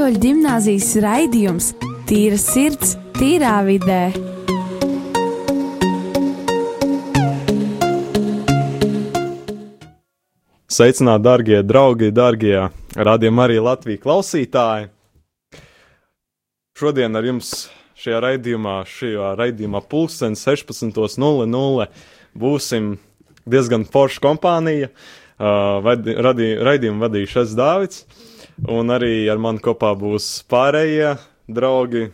Katoļu 0.00 0.20
gimnāzijas 0.22 0.86
raidījums 1.04 1.66
Tīra 2.08 2.36
sirds, 2.40 2.94
tīrā 3.18 3.58
vidē. 3.66 3.98
Sveicināti, 10.72 11.24
darbie 11.26 11.60
draugi, 11.68 12.08
darbie 12.16 12.54
radījuma 12.96 13.44
arī 13.44 13.60
Latvijas 13.60 14.00
klausītāji. 14.06 14.88
Šodien 16.80 17.20
ar 17.20 17.28
jums 17.28 17.52
šajā 18.00 18.24
raidījumā, 18.24 18.78
šajā 18.88 19.34
raidījumā, 19.42 19.84
pulksten 19.84 20.32
16.00 20.32 21.88
būsim 22.40 22.94
diezgan 23.44 23.84
forša 23.84 24.24
kompānija. 24.30 24.94
Uh, 25.36 25.92
radī, 26.24 26.54
raidījumu 26.56 27.04
vadīšu 27.04 27.44
es 27.44 27.52
Dāvids, 27.56 28.06
un 28.68 28.92
arī 28.92 29.24
ar 29.30 29.40
mani 29.40 29.62
kopā 29.64 29.92
būs 29.98 30.28
pārējie 30.50 31.14
draugi. 31.50 32.08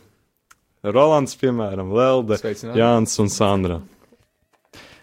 Rolands, 0.87 1.35
piemēram, 1.41 1.91
Lelde, 1.97 2.39
Sveicināti. 2.39 2.79
Jānis 2.79 3.17
un 3.23 3.31
Sandra. 3.33 3.81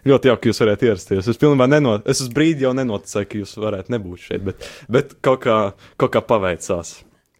Ļoti 0.04 0.28
jauki, 0.28 0.42
ka 0.44 0.50
jūs 0.50 0.60
varētu 0.60 0.86
ierasties. 0.88 1.28
Es 1.32 1.40
pilnībā 1.40 1.66
nenot, 1.68 2.06
es 2.08 2.20
uz 2.24 2.30
brīdi 2.32 2.64
jau 2.64 2.74
nenoticēju, 2.76 3.28
ka 3.28 3.40
jūs 3.40 3.54
varētu 3.60 3.92
nebūt 3.92 4.24
šeit, 4.26 4.44
bet, 4.44 4.68
bet 4.92 5.12
kaut, 5.24 5.42
kā, 5.44 5.58
kaut 6.00 6.12
kā 6.12 6.22
paveicās. 6.24 6.98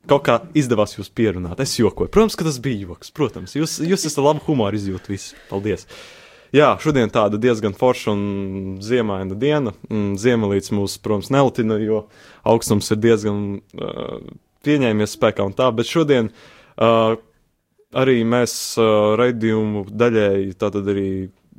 Kaut 0.08 0.24
kā 0.26 0.38
izdevās 0.56 0.96
jūs 0.98 1.08
pierunāt. 1.08 1.60
Es 1.64 1.76
jokoju. 1.78 2.12
Protams, 2.12 2.36
ka 2.36 2.44
tas 2.44 2.60
bija 2.64 2.90
joks. 2.90 3.12
Protams, 3.16 3.56
jūs, 3.56 3.78
jūs 3.84 4.04
esat 4.08 4.24
labi 4.24 4.44
humoru 4.44 4.76
izjūtu 4.76 5.12
visi. 5.12 5.36
Paldies! 5.48 5.88
Jā, 6.54 6.76
šodien 6.78 7.10
tāda 7.10 7.34
diezgan 7.40 7.74
forša 7.74 8.12
un 8.12 8.20
ziemaina 8.84 9.34
diena. 9.34 9.72
Mm, 9.90 10.14
Ziemelīts 10.22 10.70
mūs, 10.70 11.00
protams, 11.02 11.32
nelatina, 11.34 11.80
jo 11.82 12.04
augstums 12.46 12.92
ir 12.94 13.00
diezgan 13.02 13.40
uh, 13.58 14.20
pieņēmies 14.62 15.16
spēkā 15.16 15.48
un 15.48 15.56
tā, 15.58 15.72
bet 15.74 15.90
šodien 15.90 16.30
uh, 16.30 17.16
arī 17.90 18.20
mēs 18.22 18.54
uh, 18.78 19.16
raidījumu 19.18 19.88
daļēji 19.90 20.54
tātad 20.62 20.94
arī 20.94 21.08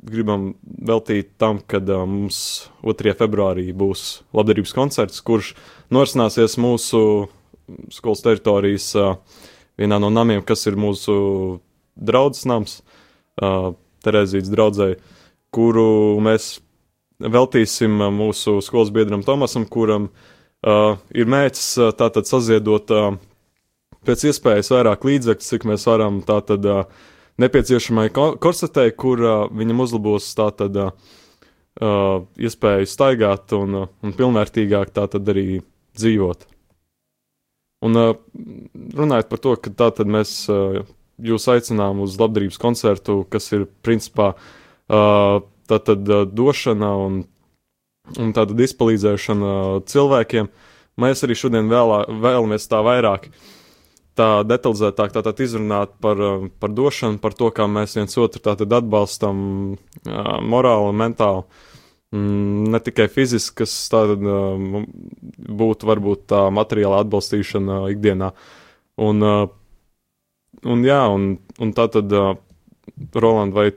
gribam 0.06 0.54
veltīt 0.64 1.34
tam, 1.36 1.60
kad 1.60 1.92
uh, 1.92 2.06
mums 2.08 2.40
2. 2.80 3.12
februārī 3.20 3.68
būs 3.76 4.08
labdarības 4.32 4.76
koncerts, 4.80 5.20
kurš 5.20 5.52
norisināsies 5.92 6.56
mūsu 6.56 7.00
skolas 7.92 8.24
teritorijas 8.24 8.92
uh, 8.96 9.16
vienā 9.76 10.00
no 10.00 10.08
namiem, 10.08 10.40
kas 10.40 10.64
ir 10.70 10.80
mūsu 10.80 11.16
draudzes 11.96 12.48
nams, 12.48 12.80
uh, 13.44 13.74
Terēzītas 14.06 14.52
draudzē, 14.52 14.88
kuru 15.54 15.88
mēs 16.24 16.56
veltīsim 17.22 18.00
uh, 18.00 18.12
mūsu 18.14 18.60
skolas 18.64 18.92
biedram 18.94 19.24
Tomasam, 19.26 19.66
kuram 19.68 20.10
uh, 20.10 20.96
ir 21.16 21.28
mērķis 21.32 21.68
uh, 21.80 21.92
tātad 21.96 22.28
saziedot 22.28 22.92
uh, 22.94 23.12
pēc 24.06 24.26
iespējas 24.30 24.72
vairāk 24.74 25.06
līdzekļu, 25.08 25.48
cik 25.50 25.68
mēs 25.68 25.86
varam 25.88 26.20
tātad 26.26 26.66
uh, 26.70 26.82
nepieciešamai 27.42 28.08
ko- 28.14 28.34
korsetei, 28.40 28.92
kur 28.96 29.22
uh, 29.22 29.36
viņam 29.52 29.82
uzlabos 29.86 30.28
tātad 30.38 30.76
uh, 30.80 30.92
uh, 31.80 32.26
iespēju 32.38 32.90
staigāt 32.90 33.54
un, 33.56 33.80
uh, 33.82 33.88
un 34.04 34.14
pilnvērtīgāk 34.16 34.92
tātad 34.96 35.32
arī 35.32 35.62
dzīvot. 35.96 36.46
Un 37.86 38.00
uh, 38.00 38.12
runājot 38.96 39.32
par 39.32 39.42
to, 39.44 39.56
ka 39.60 39.72
tātad 39.84 40.08
mēs 40.10 40.38
uh, 40.52 40.82
jūs 41.22 41.48
aicinām 41.52 42.02
uz 42.04 42.18
labdarības 42.20 42.58
koncertu, 42.60 43.22
kas 43.30 43.50
ir 43.56 43.66
principā 43.86 44.32
uh, 44.36 45.42
tātad 45.70 46.08
uh, 46.08 46.24
došana 46.28 46.92
un, 47.06 47.20
un 48.16 48.32
tātad 48.36 48.60
izpalīdzēšana 48.66 49.52
cilvēkiem, 49.88 50.50
mēs 51.00 51.24
arī 51.26 51.36
šodien 51.38 51.70
vēlā, 51.72 52.04
vēlamies 52.22 52.68
tā 52.70 52.82
vairāk 52.86 53.30
tā 54.16 54.28
detalizētāk 54.48 55.12
tātad 55.12 55.40
izrunāt 55.44 55.96
par, 56.00 56.20
par 56.60 56.72
došanu, 56.72 57.20
par 57.20 57.36
to, 57.36 57.50
kā 57.52 57.66
mēs 57.68 57.98
viens 57.98 58.16
otru 58.20 58.40
tātad 58.42 58.72
atbalstam 58.78 59.38
uh, 59.74 60.36
morāli 60.40 60.92
un 60.92 61.00
mentāli. 61.02 61.44
Mm, 62.14 62.70
ne 62.70 62.80
tikai 62.80 63.08
fiziski, 63.12 63.64
kas 63.64 63.74
tātad 63.92 64.22
uh, 64.22 64.82
būtu 65.36 65.88
varbūt 65.90 66.26
tā 66.32 66.46
materiāla 66.54 67.02
atbalstīšana 67.04 67.82
ikdienā. 67.92 68.32
Un, 69.02 69.24
uh, 69.26 69.48
un 70.64 70.84
jā, 70.86 71.02
un, 71.12 71.34
un 71.60 71.74
tā 71.76 71.88
tad, 71.92 72.12
uh, 72.14 72.36
Roland, 73.14 73.54
vai 73.56 73.70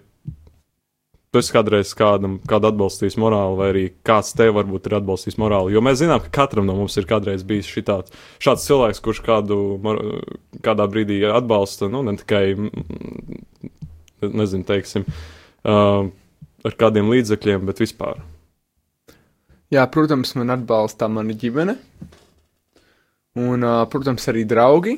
tu 1.30 1.42
esi 1.42 1.54
kādreiz 1.54 1.92
kādam, 1.98 2.40
kādu 2.50 2.72
atbalstījis 2.72 3.18
morāli, 3.22 3.58
vai 3.60 3.68
arī 3.74 3.84
kāds 4.08 4.32
tev 4.38 4.56
varbūt 4.58 4.90
ir 4.90 4.98
atbalstījis 5.00 5.38
morāli? 5.42 5.76
Jo 5.76 5.84
mēs 5.86 6.00
zinām, 6.02 6.24
ka 6.24 6.32
katram 6.42 6.66
no 6.66 6.78
mums 6.80 6.98
ir 6.98 7.06
kādreiz 7.10 7.44
bijis 7.46 7.70
šitāds, 7.70 8.16
šāds 8.42 8.66
cilvēks, 8.66 9.02
kurš 9.06 9.22
kādu 9.26 9.60
kādā 10.66 10.88
brīdī 10.90 11.22
atbalsta, 11.30 11.90
nu, 11.92 12.02
ne 12.08 12.16
tikai, 12.18 12.56
nezinu, 14.26 14.66
teiksim, 14.68 15.06
uh, 15.70 16.10
ar 16.66 16.80
kādiem 16.82 17.12
līdzekļiem, 17.14 17.68
bet 17.70 17.84
vispār. 17.84 18.24
Jā, 19.70 19.86
protams, 19.94 20.34
man 20.34 20.56
atbalsta 20.56 21.06
mana 21.14 21.36
ģimene. 21.38 21.78
Un, 23.38 23.62
uh, 23.62 23.84
protams, 23.92 24.26
arī 24.32 24.42
draugi, 24.50 24.96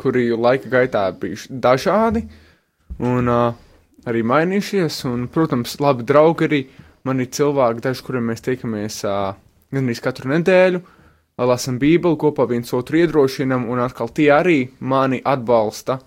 kuri 0.00 0.30
laika 0.32 0.70
gaitā 0.72 1.04
bijuši 1.20 1.60
dažādi 1.64 2.24
un 3.04 3.28
uh, 3.28 3.54
arī 4.08 4.24
mainījušies. 4.26 5.02
Un, 5.10 5.28
protams, 5.32 5.78
labi 5.80 6.06
draugi 6.08 6.48
arī 6.48 6.60
man 7.04 7.20
ir 7.20 7.32
cilvēki, 7.34 7.84
daži, 7.84 8.04
kuriem 8.06 8.30
mēs 8.32 8.44
tiekamies 8.44 9.02
uh, 9.08 9.34
gandrīz 9.74 10.00
katru 10.04 10.32
nedēļu. 10.32 10.80
uh, 10.80 11.00
Lasām 11.34 11.80
Bībeli, 11.82 12.14
kopā 12.14 12.46
viens 12.46 12.70
otru 12.76 13.00
iedrošinam, 13.00 13.66
un 13.66 13.80
atkal 13.82 14.10
tie 14.14 14.28
arī 14.30 14.58
mani 14.78 15.18
atbalsta. 15.26 15.98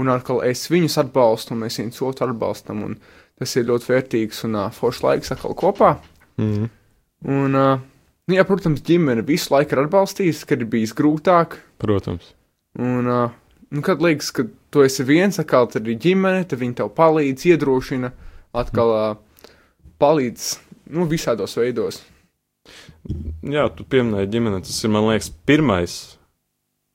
Un 0.00 0.08
atkal 0.08 0.40
es 0.46 0.62
viņus 0.70 0.96
atbalstu, 1.02 1.52
un 1.52 1.66
mēs 1.66 1.76
viens 1.82 2.00
otru 2.06 2.30
atbalstam. 2.30 2.80
Un 2.86 2.96
tas 3.36 3.52
ir 3.60 3.68
ļoti 3.68 3.90
vērtīgs 3.90 4.44
un 4.48 4.56
uh, 4.56 4.70
foršs 4.72 5.02
laiks 5.04 5.34
atkal 5.34 5.56
kopā. 5.58 5.98
Mm. 6.40 6.70
Un, 7.28 7.58
uh, 7.58 7.82
nu, 8.24 8.38
jā, 8.38 8.46
protams, 8.48 8.80
ģimene 8.86 9.26
visu 9.28 9.52
laiku 9.52 9.76
ir 9.76 9.84
atbalstījusi, 9.84 10.48
kad 10.48 10.64
ir 10.64 10.70
bijis 10.72 10.96
grūtāk. 10.96 11.58
Protams. 11.82 12.32
Un, 12.78 13.08
uh, 13.10 13.32
nu, 13.74 13.82
kad 13.86 14.02
liekas, 14.02 14.30
ka 14.34 14.46
tu 14.70 14.84
esi 14.86 15.06
viens, 15.06 15.40
atkal 15.42 15.66
tad 15.72 15.88
ir 15.90 15.98
ģimene, 16.00 16.44
tad 16.46 16.62
viņi 16.62 16.78
tev 16.78 16.92
palīdz, 16.94 17.48
iedrošina, 17.50 18.12
atkal 18.62 18.94
uh, 18.94 19.54
palīdz 20.00 20.52
nu, 20.94 21.06
visādos 21.10 21.56
veidos. 21.58 22.00
Jā, 23.46 23.66
tu 23.74 23.86
pieminēji 23.88 24.30
ģimeni. 24.34 24.62
Tas 24.66 24.82
ir, 24.84 24.92
man 24.92 25.08
liekas, 25.08 25.30
pirmais. 25.48 25.96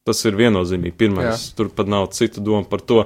Tas 0.05 0.21
ir 0.29 0.37
viennozīmīgi 0.37 0.93
pirmais. 0.99 1.31
Jā. 1.31 1.55
Tur 1.57 1.71
pat 1.73 1.89
nav 1.89 2.11
citu 2.13 2.43
domu 2.45 2.67
par 2.69 2.83
to, 2.85 3.01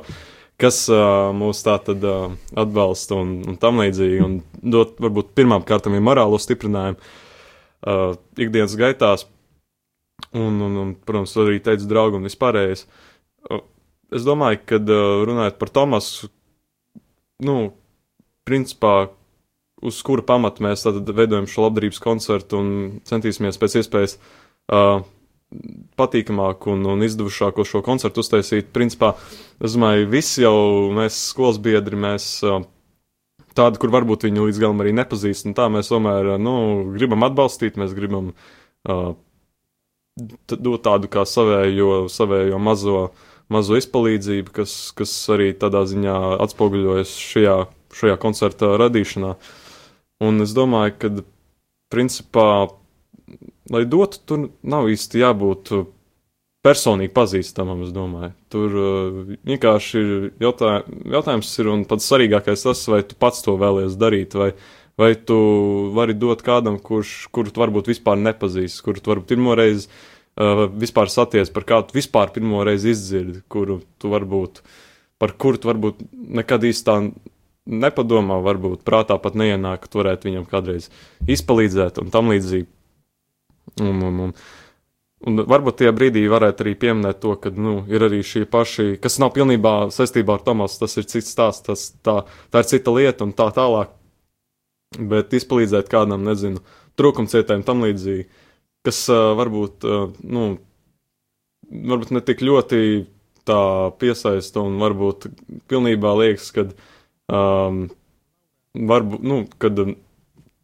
kas 0.59 0.81
uh, 0.91 1.31
mūs 1.35 1.63
tā 1.63 1.77
tad 1.85 2.03
uh, 2.03 2.33
atbalsta 2.59 3.15
un, 3.15 3.37
un 3.47 3.59
tam 3.59 3.79
līdzīgi. 3.79 4.19
Un 4.25 4.39
dot, 4.75 4.97
varbūt, 4.99 5.31
pirmām 5.39 5.63
kārtām 5.67 5.95
ir 5.95 6.03
morālo 6.03 6.39
stiprinājumu 6.41 6.99
uh, 6.99 8.17
ikdienas 8.35 8.75
gaitās. 8.79 9.25
Un, 10.35 10.59
un, 10.61 10.75
un, 10.77 10.95
protams, 11.05 11.33
arī 11.41 11.61
teicu 11.63 11.87
draugu 11.89 12.19
un 12.19 12.27
vispārējais. 12.27 12.85
Es 14.13 14.25
domāju, 14.25 14.61
ka 14.69 14.77
runājot 14.81 15.57
par 15.61 15.71
Tomasu, 15.73 16.29
nu, 17.45 17.71
principā 18.45 19.09
uz 19.85 20.01
kura 20.05 20.25
pamata 20.25 20.63
mēs 20.65 20.83
tad 20.85 21.07
veidojam 21.15 21.47
šo 21.49 21.67
labdarības 21.67 22.01
koncertu 22.03 22.59
un 22.59 22.71
centīsimies 23.07 23.59
pēc 23.61 23.77
iespējas 23.79 24.17
uh, 24.17 25.05
patīkamāku 25.99 26.73
un, 26.75 26.83
un 26.93 27.05
izdevušāko 27.05 27.65
šo 27.65 27.81
koncertu 27.85 28.23
uztaisīt. 28.23 28.73
Principā, 28.75 29.13
es 29.63 29.77
domāju, 29.77 30.09
visi 30.11 30.43
jau 30.43 30.57
mēs 30.95 31.17
skolas 31.31 31.61
biedri, 31.63 31.99
mēs 31.99 32.27
uh, 32.45 32.59
tādi, 33.57 33.81
kur 33.81 33.93
varbūt 33.95 34.27
viņu 34.27 34.49
līdz 34.49 34.61
galam 34.61 34.83
arī 34.83 34.93
nepazīst, 34.99 35.47
un 35.49 35.57
tā 35.57 35.69
mēs 35.73 35.91
tomēr, 35.93 36.35
nu, 36.41 36.55
gribam 36.95 37.25
atbalstīt, 37.27 37.79
mēs 37.81 37.95
gribam 37.97 38.33
uh, 38.33 39.13
dot 40.19 40.83
tādu 40.85 41.09
kā 41.11 41.25
savējo, 41.27 42.07
savējo 42.11 42.59
mazo, 42.61 43.09
mazo 43.51 43.79
izpalīdzību, 43.79 44.53
kas, 44.55 44.75
kas 44.97 45.13
arī 45.33 45.51
tādā 45.57 45.85
ziņā 45.89 46.15
atspoguļojas 46.45 47.15
šajā, 47.31 47.57
šajā 47.99 48.17
koncerta 48.21 48.73
radīšanā. 48.81 49.35
Un 50.25 50.43
es 50.43 50.51
domāju, 50.55 50.95
ka 50.99 51.13
principā, 51.93 52.49
lai 53.71 53.85
dotu, 53.87 54.19
tur 54.27 54.49
nav 54.61 54.89
īsti 54.91 55.23
jābūt 55.23 55.71
uh, 55.77 55.87
personīgi 56.65 57.13
pazīstamam, 57.15 57.85
es 57.85 57.93
domāju. 57.95 58.33
Tur 58.51 58.75
uh, 58.75 59.21
vienkārši 59.47 60.01
ir 60.01 60.27
jautā, 60.43 60.81
jautājums, 61.15 61.53
ir, 61.61 61.71
un 61.71 61.85
pats 61.89 62.09
svarīgākais 62.11 62.67
tas, 62.67 62.83
vai 62.91 63.01
tu 63.07 63.17
pats 63.19 63.45
to 63.45 63.55
vēlies 63.59 63.95
darīt, 63.99 64.35
vai, 64.37 64.51
vai 64.99 65.13
tu 65.15 65.39
vari 65.95 66.15
dot 66.17 66.43
kādam, 66.45 66.77
kurš, 66.83 67.29
kuru 67.35 67.53
tu 67.53 67.63
varbūt 67.63 67.89
vispār 67.93 68.19
nepazīsti, 68.19 68.83
kuru 68.85 69.03
tu 69.03 69.13
varbūt 69.13 69.31
pirmo 69.31 69.55
reizi 69.57 69.87
uh, 69.87 70.65
vispār 70.69 71.11
saties, 71.11 71.51
par 71.55 71.67
kādu 71.69 71.95
vispār 71.95 72.33
pirmo 72.35 72.65
reizi 72.67 72.93
izdzirdi, 72.93 73.43
kuru 73.51 73.79
tu 74.01 74.11
varbūt, 74.11 74.63
par 75.21 75.35
kuru 75.39 75.61
tu 75.61 75.71
varbūt 75.71 76.03
nekad 76.39 76.67
īsti 76.67 76.89
tā 76.89 76.99
nepadomā, 77.69 78.39
varbūt 78.43 78.83
prātā 78.87 79.19
pat 79.21 79.37
neienāk, 79.39 79.85
ka 79.85 79.91
tu 79.91 80.01
varētu 80.01 80.29
viņam 80.29 80.47
kādreiz 80.49 80.89
izpalīdzēt 81.29 82.01
un 82.03 82.11
tam 82.13 82.33
līdzīgi. 82.33 82.67
Un, 83.85 84.01
un, 84.03 84.25
un, 84.27 84.33
Un 85.19 85.41
varbūt 85.43 85.81
tie 85.81 85.89
brīdī 85.91 86.21
varētu 86.31 86.63
arī 86.63 86.73
pieminēt 86.79 87.17
to, 87.19 87.33
ka 87.43 87.51
nu, 87.51 87.81
ir 87.91 88.05
arī 88.05 88.21
šie 88.23 88.45
paši, 88.47 88.93
kas 89.03 89.17
nav 89.19 89.33
pilnībā 89.35 89.73
saistībā 89.91 90.37
ar 90.37 90.45
Tomasu, 90.45 90.77
tas 90.79 90.95
ir 90.95 91.07
cits 91.11 91.33
stāsts, 91.33 91.65
tas, 91.65 91.83
tā, 92.07 92.21
tā 92.53 92.61
ir 92.63 92.69
cita 92.69 92.93
lieta 92.95 93.27
un 93.27 93.33
tā 93.35 93.49
tālāk. 93.55 93.91
Bet 94.97 95.35
izpalīdzēt 95.37 95.89
kādam, 95.91 96.23
nezinu, 96.25 96.63
trūkumcietējiem 96.97 97.61
tam 97.67 97.83
līdzīgi, 97.85 98.25
kas 98.87 99.03
uh, 99.13 99.35
varbūt, 99.37 99.85
uh, 99.85 100.07
nu, 100.25 100.45
varbūt 101.69 102.13
ne 102.15 102.23
tik 102.25 102.41
ļoti 102.41 102.81
tā 103.49 103.61
piesaista 104.01 104.63
un 104.65 104.79
varbūt 104.81 105.29
pilnībā 105.69 106.15
liekas, 106.23 106.49
ka 106.55 106.65
um, 106.65 107.85
varbūt, 108.73 109.25
nu, 109.29 109.43
kad 109.61 109.77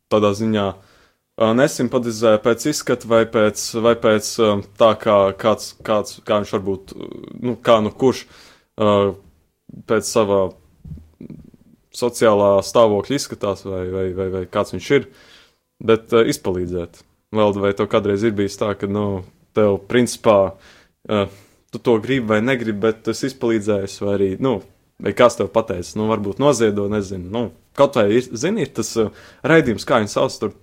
tādā 0.09 0.33
ziņā 0.41 0.65
uh, 0.73 1.53
nesimpatizē 1.61 2.35
pēc 2.43 2.69
izskata 2.73 3.09
vai 3.11 3.23
pēc, 3.29 3.63
vai 3.85 3.95
pēc 4.01 4.33
uh, 4.41 4.65
tā, 4.81 4.91
kā 5.05 5.19
kāds, 5.37 5.73
kāds, 5.85 6.19
kā 6.25 6.41
viņš 6.41 6.57
varbūt, 6.57 6.97
nu, 7.45 7.57
kā 7.61 7.77
nu 7.85 7.93
kurš 7.93 8.25
uh, 8.25 9.13
pēc 9.89 10.09
savā 10.09 10.47
sociālā 11.95 12.57
stāvokļa 12.65 13.17
izskatās 13.17 13.65
vai, 13.67 13.85
vai, 13.93 14.05
vai, 14.17 14.27
vai 14.33 14.43
kāds 14.51 14.75
viņš 14.75 14.89
ir, 14.97 15.07
bet 15.85 16.13
uh, 16.15 16.27
izpalīdzēt. 16.31 17.01
Vēl 17.35 17.55
vai 17.59 17.73
tev 17.75 17.89
kādreiz 17.91 18.23
ir 18.23 18.35
bijis 18.37 18.59
tā, 18.59 18.73
ka, 18.79 18.89
nu, 18.91 19.23
tev 19.57 19.79
principā, 19.89 20.37
uh, 20.53 21.25
tu 21.73 21.81
to 21.83 21.97
gribi 22.03 22.35
vai 22.35 22.41
negribi, 22.43 22.77
bet 22.87 23.03
tu 23.05 23.15
esi 23.15 23.29
izpalīdzējis 23.31 23.97
vai 24.03 24.13
arī, 24.17 24.29
nu, 24.43 24.57
vai 25.03 25.15
kāds 25.17 25.39
tev 25.39 25.49
pateicis, 25.55 25.95
nu, 25.99 26.09
varbūt 26.11 26.39
noziedo, 26.43 26.87
nezinu, 26.91 27.31
nu, 27.31 27.47
kaut 27.77 27.97
vai, 27.99 28.07
ir, 28.19 28.29
zini, 28.31 28.63
ir 28.65 28.75
tas 28.75 28.93
uh, 29.01 29.25
raidījums, 29.47 29.87
kā 29.87 29.99
viņi 30.03 30.13
sauc 30.15 30.37
tur, 30.41 30.55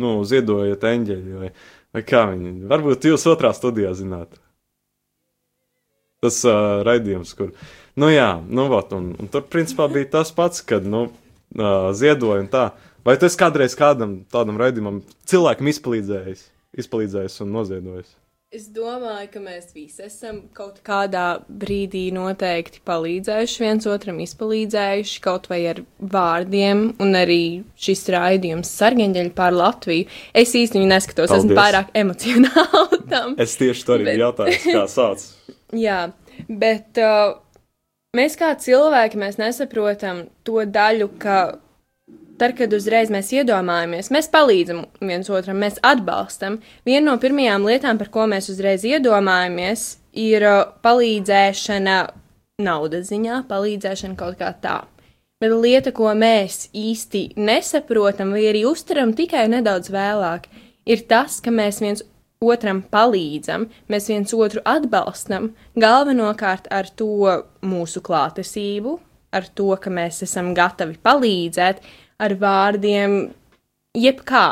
nu, 0.00 0.20
ziedojot 0.28 0.86
eņģeļi 0.92 1.42
vai, 1.42 1.50
vai 1.96 2.06
kā 2.06 2.24
viņi, 2.30 2.54
varbūt 2.70 3.10
jūs 3.10 3.26
otrā 3.32 3.52
studijā 3.56 3.92
zināt. 3.98 4.38
Tas 6.20 6.42
uh, 6.44 6.82
raidījums, 6.84 7.32
kur, 7.38 7.54
nu 7.96 8.10
jā, 8.12 8.28
nu, 8.44 8.66
vat, 8.68 8.90
un, 8.92 9.10
un 9.16 9.28
tur 9.32 9.46
principā 9.48 9.86
bija 9.92 10.10
tas 10.18 10.32
pats, 10.36 10.60
kad, 10.68 10.84
nu, 10.84 11.06
uh, 11.56 11.90
ziedoja 11.96 12.42
un 12.44 12.50
tā. 12.52 12.66
Vai 13.06 13.14
tu 13.16 13.24
esi 13.24 13.38
kādreiz 13.40 13.72
kādam 13.78 14.18
tādam 14.28 14.58
raidījumam 14.60 14.98
cilvēkam 15.30 15.70
izpalīdzējis, 15.72 16.42
izpalīdzējis 16.84 17.38
un 17.46 17.54
noziedojis? 17.56 18.10
Es 18.50 18.64
domāju, 18.74 19.28
ka 19.30 19.40
mēs 19.40 19.68
visi 19.72 20.02
esam 20.02 20.40
kaut 20.58 20.80
kādā 20.84 21.38
brīdī 21.46 22.08
noteikti 22.12 22.80
palīdzējuši 22.84 23.62
viens 23.62 23.86
otram, 23.86 24.18
izpalīdzējuši 24.24 25.20
kaut 25.22 25.46
vai 25.52 25.60
ar 25.70 25.80
vārdiem, 26.02 26.80
un 27.00 27.14
arī 27.14 27.40
šis 27.78 28.02
raidījums 28.10 28.72
sargeņģeļi 28.82 29.32
pār 29.38 29.54
Latviju. 29.54 30.08
Es 30.34 30.52
viņu 30.58 30.88
neskatos, 30.90 31.30
Paldies. 31.30 31.46
esmu 31.46 31.56
pārāk 31.60 31.94
emocionāli 32.02 33.00
tam. 33.14 33.38
Es 33.38 33.54
tieši 33.60 33.86
to 33.86 33.96
arī 34.00 34.10
Bet- 34.10 34.20
jautāju, 34.26 34.58
kā 34.66 34.84
sāc. 34.98 35.28
Jā, 35.76 36.10
bet 36.48 36.98
uh, 36.98 37.36
mēs 38.16 38.36
kā 38.38 38.52
cilvēki 38.58 39.20
mēs 39.20 39.38
nesaprotam 39.38 40.24
to 40.46 40.64
daļu, 40.66 41.10
ka 41.22 41.40
tad, 42.40 42.56
kad 42.58 42.72
uzreiz 42.74 43.12
mēs 43.12 43.30
iedomājamies, 43.36 44.10
mēs 44.14 44.30
palīdzam 44.32 44.84
viens 45.04 45.30
otram, 45.30 45.60
mēs 45.62 45.78
atbalstam. 45.86 46.58
Viena 46.88 47.12
no 47.12 47.18
pirmajām 47.22 47.66
lietām, 47.68 48.00
par 48.00 48.10
ko 48.10 48.26
mēs 48.30 48.50
uzreiz 48.52 48.86
iedomājamies, 48.88 49.92
ir 50.18 50.46
uh, 50.48 50.62
palīdzēšana 50.82 51.98
naudas 52.64 53.10
ziņā, 53.12 53.44
palīdzēšana 53.50 54.18
kaut 54.18 54.40
kā 54.40 54.50
tā. 54.62 54.80
Bet 55.40 55.54
lieta, 55.56 55.92
ko 55.96 56.10
mēs 56.12 56.66
īsti 56.76 57.30
nesaprotam, 57.40 58.34
vai 58.36 58.42
arī 58.50 58.66
uztveram 58.68 59.14
tikai 59.16 59.46
nedaudz 59.48 59.88
vēlāk, 59.92 60.50
ir 60.84 61.06
tas, 61.08 61.38
ka 61.40 61.52
mēs 61.54 61.80
viens 61.80 62.04
otram 62.40 62.78
palīdzam, 62.88 63.66
mēs 63.92 64.06
viens 64.08 64.30
otru 64.32 64.62
atbalstam, 64.64 65.50
galvenokārt 65.76 66.70
ar 66.72 66.86
to 66.96 67.34
mūsu 67.60 68.00
klātesību, 68.00 68.94
ar 69.36 69.48
to, 69.52 69.66
ka 69.76 69.92
mēs 69.92 70.22
esam 70.24 70.54
gatavi 70.56 70.96
palīdzēt, 71.04 71.82
ar 72.16 72.34
vārdiem, 72.40 73.18
jebkā. 73.92 74.46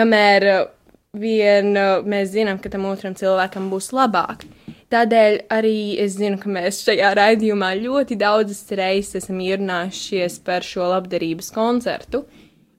Kamēr 0.00 0.48
uh, 0.54 0.64
vien 1.20 1.76
uh, 1.76 2.00
mēs 2.00 2.32
zinām, 2.32 2.62
ka 2.64 2.72
tam 2.72 2.88
otram 2.88 3.12
cilvēkam 3.20 3.68
būs 3.74 3.90
labāk. 3.92 4.48
Tādēļ 4.88 5.38
arī 5.52 5.76
es 6.00 6.16
zinu, 6.16 6.40
ka 6.40 6.48
mēs 6.48 6.80
šajā 6.88 7.12
raidījumā 7.20 7.74
ļoti 7.84 8.16
daudzas 8.24 8.64
reizes 8.72 9.20
esam 9.20 9.44
ierunājušies 9.44 10.40
par 10.48 10.64
šo 10.64 10.88
labdarības 10.94 11.52
koncertu, 11.52 12.24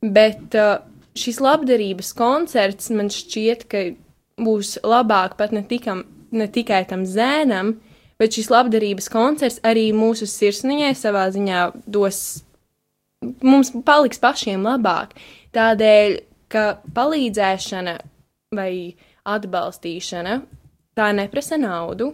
bet 0.02 0.58
uh, 0.58 0.80
šis 1.14 1.38
labdarības 1.38 2.16
koncerts 2.18 2.90
man 2.98 3.14
šķiet, 3.14 3.70
ka 3.70 3.92
būs 4.40 4.78
labāk 4.86 5.38
pat 5.40 5.54
ne, 5.56 5.64
tikam, 5.68 6.04
ne 6.32 6.48
tikai 6.48 6.84
tam 6.90 7.06
zēnam, 7.08 7.76
bet 8.20 8.36
šis 8.36 8.50
labdarības 8.52 9.10
koncerts 9.12 9.62
arī 9.68 9.90
mūsu 9.96 10.28
sirsniņai 10.30 10.94
savā 10.98 11.28
ziņā 11.36 11.66
dos, 11.88 12.44
mums 13.46 13.74
paliks 13.86 14.22
pašiem 14.22 14.66
labāk. 14.68 15.16
Tādēļ, 15.56 16.20
ka 16.50 16.66
palīdzēšana 16.96 18.00
vai 18.56 18.72
atbalstīšana 19.30 20.40
tā 20.98 21.12
neprasa 21.16 21.60
naudu, 21.62 22.14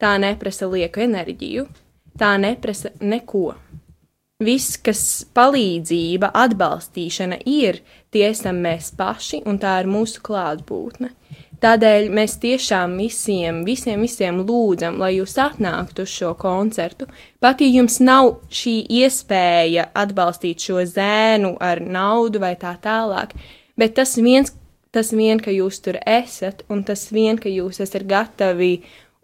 tā 0.00 0.14
neprasa 0.22 0.68
lieku 0.70 1.02
enerģiju, 1.04 1.66
tā 2.18 2.34
neprasa 2.40 2.94
neko. 3.02 3.52
Viss, 4.44 4.76
kas 4.82 5.00
palīdzība, 5.36 6.32
atbalstīšana 6.34 7.38
ir, 7.48 7.78
tie 8.12 8.26
esam 8.32 8.58
mēs 8.64 8.90
paši, 8.98 9.44
un 9.46 9.60
tā 9.62 9.76
ir 9.82 9.88
mūsu 9.88 10.24
klātbūtne. 10.26 11.12
Tādēļ 11.62 12.08
mēs 12.14 12.36
tiešām 12.42 12.96
visiem, 12.98 13.62
visiem, 13.66 14.02
visiem 14.04 14.40
lūdzam, 14.46 14.98
lai 15.00 15.14
jūs 15.18 15.36
atnāktu 15.40 16.04
uz 16.04 16.12
šo 16.12 16.32
koncertu. 16.40 17.06
Pat 17.42 17.62
ja 17.62 17.68
jums 17.68 18.00
nav 18.02 18.30
šī 18.52 18.74
iespēja 19.02 19.88
atbalstīt 19.94 20.64
šo 20.64 20.82
zēnu 20.88 21.54
ar 21.62 21.82
naudu 21.84 22.42
vai 22.42 22.54
tā 22.60 22.74
tālāk, 22.82 23.36
bet 23.78 23.96
tas 24.00 24.16
viens, 24.18 24.54
tas 24.94 25.12
vien, 25.12 25.40
ka 25.40 25.54
jūs 25.54 25.80
tur 25.84 26.00
esat, 26.00 26.64
un 26.68 26.82
tas 26.86 27.06
vien, 27.14 27.38
ka 27.38 27.52
jūs 27.52 27.80
esat 27.84 28.06
gatavi 28.08 28.74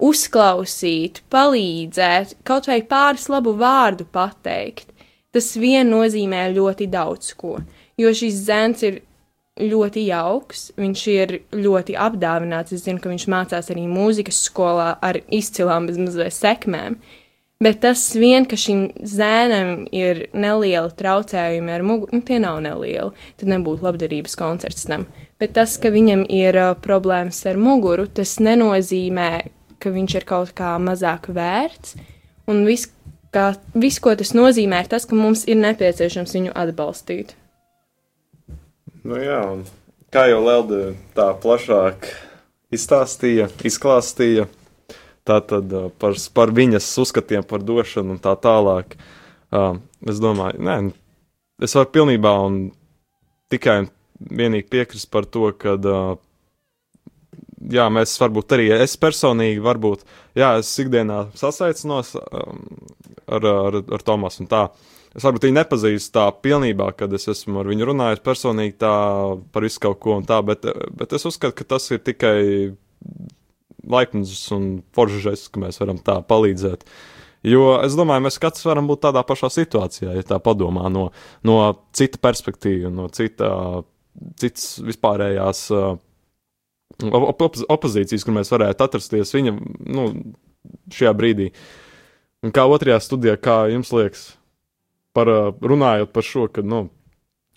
uzklausīt, 0.00 1.22
palīdzēt, 1.32 2.38
kaut 2.46 2.70
vai 2.70 2.80
pāris 2.86 3.28
labu 3.32 3.52
vārdu 3.58 4.06
pateikt, 4.12 4.88
tas 5.34 5.52
vien 5.60 5.90
nozīmē 5.92 6.48
ļoti 6.54 6.88
daudz 6.90 7.34
ko. 7.38 7.58
Jo 8.00 8.12
šis 8.16 8.44
zēns 8.46 8.84
ir 8.86 9.02
ļoti 9.60 10.06
jauks, 10.08 10.70
viņš 10.80 11.06
ir 11.12 11.36
ļoti 11.54 11.96
apdāvināts. 12.00 12.74
Es 12.76 12.84
zinu, 12.86 13.00
ka 13.02 13.12
viņš 13.12 13.26
mācās 13.30 13.70
arī 13.72 13.86
mūzikas 13.90 14.42
skolā 14.48 14.94
ar 15.04 15.20
izcilām 15.28 15.88
bezmazliet 15.90 16.36
sekmēm. 16.36 16.98
Bet 17.60 17.82
tas 17.82 18.00
vien, 18.16 18.46
ka 18.48 18.56
šim 18.56 18.86
zēnam 19.04 19.82
ir 19.92 20.22
neliela 20.32 20.88
traucējumi 20.96 21.74
ar 21.74 21.82
muguru, 21.84 22.16
nu, 22.16 22.24
tie 22.24 22.38
nav 22.40 22.62
nelieli, 22.64 23.12
tad 23.36 23.50
nebūtu 23.52 23.84
labdarības 23.84 24.38
koncerts 24.40 24.86
tam. 24.88 25.04
Bet 25.40 25.52
tas, 25.58 25.74
ka 25.80 25.92
viņam 25.92 26.22
ir 26.24 26.56
uh, 26.56 26.70
problēmas 26.80 27.42
ar 27.50 27.60
muguru, 27.60 28.06
tas 28.08 28.38
nenozīmē, 28.40 29.28
ka 29.76 29.92
viņš 29.92 30.16
ir 30.16 30.26
kaut 30.28 30.54
kā 30.56 30.72
mazāk 30.80 31.28
vērts. 31.36 31.98
Un 32.48 32.64
viss, 32.64 32.88
kā, 33.36 33.50
viss, 33.76 34.00
ko 34.00 34.16
tas 34.16 34.32
nozīmē, 34.32 34.80
ir 34.80 34.90
tas, 34.96 35.04
ka 35.04 35.20
mums 35.20 35.44
ir 35.44 35.60
nepieciešams 35.60 36.32
viņu 36.38 36.56
atbalstīt. 36.64 37.36
Nu 39.00 39.16
jā, 39.16 39.38
un 39.48 39.62
kā 40.12 40.26
jau 40.28 40.40
Lelde 40.44 40.80
tā 41.16 41.30
plašāk 41.40 42.08
izstāstīja, 42.74 43.46
izklāstīja, 43.64 44.44
tā 45.24 45.38
tad 45.40 45.72
uh, 45.72 45.88
par, 45.96 46.18
par 46.36 46.52
viņas 46.52 46.88
uzskatiem 47.00 47.46
par 47.48 47.64
došanu 47.64 48.16
un 48.16 48.20
tā 48.20 48.34
tālāk. 48.36 48.98
Uh, 49.50 49.80
es 50.06 50.20
domāju, 50.22 50.60
nē, 50.66 50.76
es 51.64 51.74
varu 51.78 51.90
pilnībā 51.96 52.34
un 52.44 52.60
tikai 53.50 53.86
vienīgi 54.20 54.68
piekrist 54.68 55.08
par 55.10 55.24
to, 55.24 55.48
ka, 55.56 55.78
uh, 55.80 56.12
jā, 57.72 57.88
mēs 57.88 58.14
varbūt 58.20 58.56
arī, 58.56 58.68
es 58.84 59.00
personīgi 59.00 59.64
varbūt, 59.64 60.04
jā, 60.38 60.58
es 60.60 60.70
ikdienā 60.82 61.30
sasaicinos 61.40 62.14
um, 62.20 62.64
ar, 63.26 63.48
ar, 63.48 63.80
ar 63.80 64.04
Tomasu 64.06 64.44
un 64.44 64.52
tā. 64.52 64.66
Es 65.16 65.24
varbūt 65.26 65.48
viņu 65.48 65.56
nepazīstu 65.56 66.14
tā 66.14 66.26
pilnībā, 66.44 66.92
kad 66.98 67.12
es 67.16 67.26
esmu 67.32 67.62
ar 67.62 67.70
viņu 67.70 67.88
runājis 67.88 68.22
personīgi 68.22 68.76
tā 68.78 68.92
par 69.50 69.66
visu 69.66 69.82
kaut 69.82 69.98
ko 70.04 70.20
un 70.20 70.26
tā, 70.28 70.38
bet, 70.46 70.68
bet 70.96 71.16
es 71.16 71.26
uzskatu, 71.26 71.56
ka 71.58 71.66
tas 71.74 71.88
ir 71.90 72.02
tikai 72.06 72.36
laipns 73.90 74.44
un 74.54 74.68
foršs, 74.94 75.48
ka 75.50 75.62
mēs 75.64 75.80
varam 75.82 75.98
tā 76.04 76.20
palīdzēt. 76.26 76.86
Jo 77.50 77.80
es 77.80 77.96
domāju, 77.96 78.26
mēs 78.26 78.38
katrs 78.38 78.66
varam 78.68 78.86
būt 78.90 79.02
tādā 79.06 79.24
pašā 79.26 79.48
situācijā, 79.50 80.12
ja 80.14 80.24
tā 80.28 80.38
padomā 80.44 80.90
no, 80.92 81.08
no 81.42 81.56
cita 81.96 82.20
perspektīva, 82.20 82.92
no 82.92 83.08
cita, 83.16 83.48
citas 84.38 84.74
vispārējās 84.84 85.62
uh, 85.72 85.94
op 87.08 87.40
op 87.40 87.62
opozīcijas, 87.72 88.26
kur 88.26 88.36
mēs 88.36 88.52
varētu 88.52 88.84
atrasties 88.84 89.32
viņa 89.34 89.54
nu, 89.88 90.10
šajā 90.92 91.14
brīdī. 91.16 91.48
Un 92.44 92.52
kā 92.56 92.66
otrajā 92.68 93.00
studijā, 93.04 93.36
kā 93.40 93.62
jums 93.72 93.92
liekas, 93.96 94.26
par, 95.16 95.30
uh, 95.30 95.54
runājot 95.60 96.12
par 96.14 96.26
šo, 96.26 96.46
ka, 96.52 96.64
nu, 96.66 96.88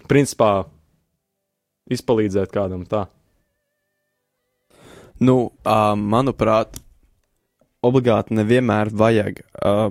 principā 0.10 0.66
izpalīdzēt 1.94 2.54
kādam 2.54 2.86
tā. 2.90 3.06
Nu, 5.24 5.38
uh, 5.50 5.94
manuprāt, 5.96 6.80
obligāti 7.84 8.36
nevienmēr 8.38 8.92
vajag 8.96 9.42
uh, 9.44 9.90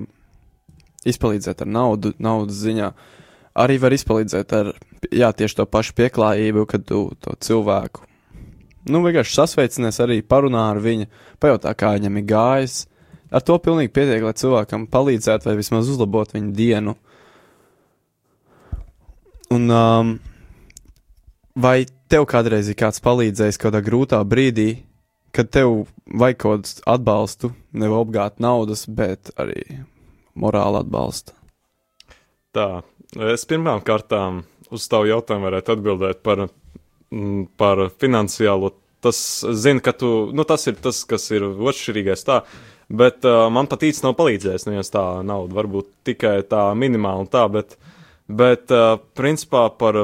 izpalīdzēt 1.09 1.64
ar 1.64 1.69
naudu, 1.69 2.14
naudas 2.23 2.62
ziņā. 2.62 2.92
Arī 3.62 3.76
var 3.83 3.92
izpalīdzēt 3.92 4.54
ar, 4.57 4.73
jā, 5.12 5.28
tieši 5.37 5.59
to 5.59 5.69
pašu 5.69 5.95
pieklājību, 5.99 6.64
kad 6.71 6.87
tu 6.88 7.04
to 7.21 7.37
cilvēku, 7.45 8.07
nu, 8.88 9.02
vienkārši 9.04 9.37
sasveicinies 9.37 10.00
arī 10.02 10.21
parunā 10.26 10.71
ar 10.73 10.81
viņu, 10.83 11.09
pajautā, 11.42 11.75
kā 11.78 11.95
viņam 11.99 12.19
ir 12.19 12.26
gājis. 12.33 12.78
Ar 13.33 13.45
to 13.45 13.57
pilnīgi 13.62 13.92
pietiek, 13.95 14.25
lai 14.25 14.35
cilvēkam 14.37 14.88
palīdzētu 14.92 15.49
vai 15.49 15.57
vismaz 15.61 15.88
uzlabot 15.88 16.35
viņa 16.35 16.52
dienu. 16.57 16.97
Un, 19.52 19.68
um, 19.68 20.14
vai 21.59 21.82
tev 22.12 22.25
kādreiz 22.30 22.71
ir 22.71 22.78
kāds 22.78 23.02
palīdzējis 23.04 23.61
kādā 23.61 23.82
grūtā 23.85 24.21
brīdī, 24.28 24.71
kad 25.32 25.50
tev 25.52 25.85
vajag 26.06 26.38
kaut 26.40 26.64
kādu 26.64 26.87
atbalstu, 26.94 27.52
nevis 27.73 27.99
obligāti 27.99 28.44
naudas, 28.44 28.87
bet 28.88 29.32
arī 29.40 29.82
morāla 30.38 30.82
atbalsta? 30.85 31.37
Tā, 32.52 32.82
es 33.32 33.47
pirmām 33.49 33.80
kārtām 33.85 34.42
uz 34.73 34.88
tavu 34.92 35.09
jautājumu 35.11 35.49
varētu 35.49 35.75
atbildēt 35.76 36.23
par, 36.25 36.47
mm, 37.12 37.47
par 37.61 37.87
finansiālo. 38.00 38.73
Tas, 39.02 39.18
zinu, 39.59 39.82
ka 39.82 39.92
tu, 39.99 40.30
nu, 40.32 40.44
tas 40.47 40.68
ir 40.71 40.76
tas, 40.78 41.02
kas 41.09 41.25
ir 41.35 41.49
otršķirīgais 41.50 42.23
tā, 42.28 42.42
bet 42.87 43.26
uh, 43.26 43.49
man 43.50 43.66
pat 43.66 43.82
īsti 43.88 44.06
nav 44.06 44.14
palīdzējis, 44.21 44.68
neviens 44.68 44.92
tā 44.94 45.02
nauda, 45.26 45.56
varbūt 45.59 45.88
tikai 46.06 46.37
tā 46.47 46.68
minimāli 46.78 47.25
un 47.25 47.30
tā, 47.32 47.42
bet, 47.50 47.75
bet 48.29 48.73
uh, 48.75 48.97
principā 49.19 49.67
par, 49.79 49.99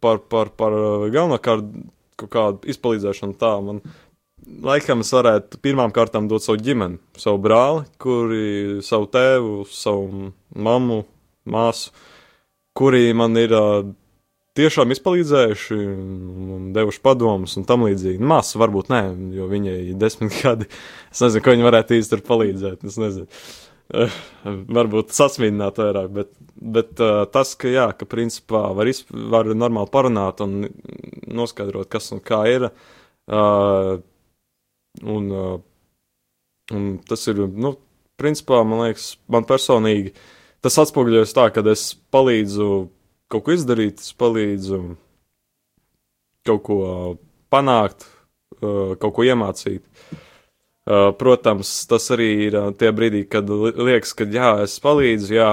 par, 0.00 0.22
par, 0.30 0.52
par 0.56 0.76
galvenokārt 1.12 1.66
kaut 2.20 2.32
kādu 2.32 2.70
izpalīdzēšanu 2.70 3.36
tā, 3.40 3.52
man 3.64 3.80
laikam 4.64 5.04
es 5.04 5.12
varētu 5.14 5.60
pirmām 5.62 5.92
kārtām 5.94 6.28
dot 6.30 6.44
savu 6.44 6.60
ģimeni, 6.64 7.00
savu 7.20 7.40
brāli, 7.42 7.84
kuri 8.00 8.80
savu 8.84 9.08
tēvu, 9.12 9.64
savu 9.72 10.32
mammu, 10.56 11.02
māsu, 11.50 11.94
kuri 12.76 13.10
man 13.16 13.36
ir 13.40 13.54
uh, 13.56 13.80
tiešām 14.58 14.92
izpalīdzējuši 14.96 15.78
un 15.78 16.68
devuši 16.74 17.02
padomus 17.04 17.56
un 17.60 17.66
tam 17.68 17.86
līdzīgi. 17.86 18.20
Māsa 18.20 18.60
varbūt 18.60 18.90
nē, 18.92 19.02
jo 19.36 19.48
viņai 19.50 19.78
ir 19.92 19.98
desmit 20.00 20.36
gadi. 20.42 20.68
Es 21.12 21.22
nezinu, 21.24 21.44
ko 21.44 21.56
viņa 21.56 21.68
varētu 21.68 21.98
īsti 21.98 22.16
tur 22.16 22.24
palīdzēt. 22.28 22.86
Es 22.88 22.98
nezinu. 23.00 23.28
Uh, 23.28 23.69
varbūt 24.76 25.14
sasmīdināt 25.14 25.80
vairāk, 25.80 26.10
bet, 26.14 26.30
bet 26.54 27.02
uh, 27.02 27.24
tas, 27.32 27.54
ka, 27.58 27.70
jā, 27.70 27.88
ka 27.96 28.08
principā 28.08 28.62
var, 28.76 28.90
izp, 28.90 29.10
var 29.10 29.50
normāli 29.54 29.90
parunāt 29.92 30.42
un 30.44 30.62
noskaidrot, 31.30 31.90
kas 31.90 32.10
un 32.14 32.22
kā 32.24 32.42
ir. 32.50 32.68
Uh, 33.30 33.98
un, 35.02 35.28
uh, 35.30 35.56
un 36.74 36.92
tas 37.06 37.26
ir, 37.30 37.42
nu, 37.50 37.74
principā, 38.20 38.62
man 38.66 38.86
liekas, 38.86 39.12
man 39.30 39.46
personīgi 39.48 40.14
tas 40.64 40.76
atspoguļojas 40.82 41.36
tā, 41.36 41.48
ka 41.54 41.64
es 41.72 41.92
palīdzu 42.12 42.70
kaut 43.30 43.46
ko 43.46 43.54
izdarīt, 43.54 44.02
es 44.02 44.16
palīdzu 44.18 44.80
kaut 46.46 46.64
ko 46.66 46.80
panākt, 47.52 48.06
uh, 48.60 48.98
kaut 49.00 49.14
ko 49.16 49.26
iemācīt. 49.26 49.84
Uh, 49.84 50.26
protams, 51.18 51.70
tas 51.90 52.10
arī 52.14 52.28
ir 52.48 52.58
uh, 52.58 52.68
tie 52.76 52.90
brīdī, 52.96 53.24
kad 53.30 53.48
liekas, 53.50 54.14
ka 54.16 54.26
jā, 54.30 54.52
es 54.64 54.76
palīdzu, 54.82 55.32
jā, 55.36 55.52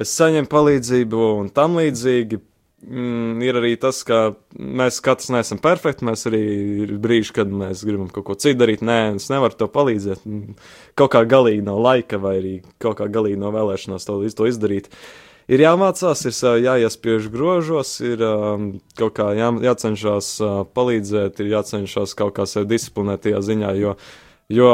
es 0.00 0.14
saņemu 0.18 0.50
palīdzību 0.50 1.26
un 1.40 1.50
tam 1.54 1.78
līdzīgi. 1.80 2.42
Mm, 2.80 3.42
ir 3.44 3.58
arī 3.60 3.74
tas, 3.76 3.98
ka 4.08 4.30
mēs 4.56 5.02
katrs 5.04 5.28
neesam 5.34 5.58
perfekti. 5.60 6.06
Mēs 6.08 6.24
arī 6.30 6.40
ir 6.86 6.94
brīži, 7.02 7.34
kad 7.36 7.50
mēs 7.52 7.82
gribam 7.84 8.08
kaut 8.08 8.24
ko 8.30 8.36
citu 8.40 8.62
darīt. 8.62 8.80
Nē, 8.80 9.18
es 9.18 9.28
nevaru 9.28 9.58
to 9.60 9.68
palīdzēt. 9.68 10.24
Kaut 10.96 11.12
kā 11.12 11.26
galīgi 11.28 11.66
nav 11.66 11.82
laika, 11.84 12.16
vai 12.22 12.38
arī 12.38 12.54
kaut 12.80 12.96
kā 13.02 13.10
galīgi 13.12 13.36
nav 13.42 13.52
vēlēšanās 13.58 14.08
to, 14.08 14.16
to 14.32 14.48
izdarīt. 14.48 14.88
Uh, 14.88 15.26
ir 15.50 15.64
jāmācās, 15.64 16.24
ir 16.28 16.64
jāiespiež 16.64 17.28
grožos, 17.32 17.92
ir 18.04 18.22
um, 18.24 18.72
kaut 18.98 19.16
kā 19.18 19.30
jā, 19.38 19.50
jācenšas 19.66 20.32
uh, 20.44 20.58
palīdzēt, 20.76 21.42
ir 21.42 21.54
jācenšas 21.56 22.14
kaut 22.18 22.36
kā 22.38 22.46
sevi 22.48 22.70
disciplinēt 22.74 23.24
tajā 23.26 23.42
ziņā, 23.50 23.72
jo, 23.80 23.96
jo 24.50 24.72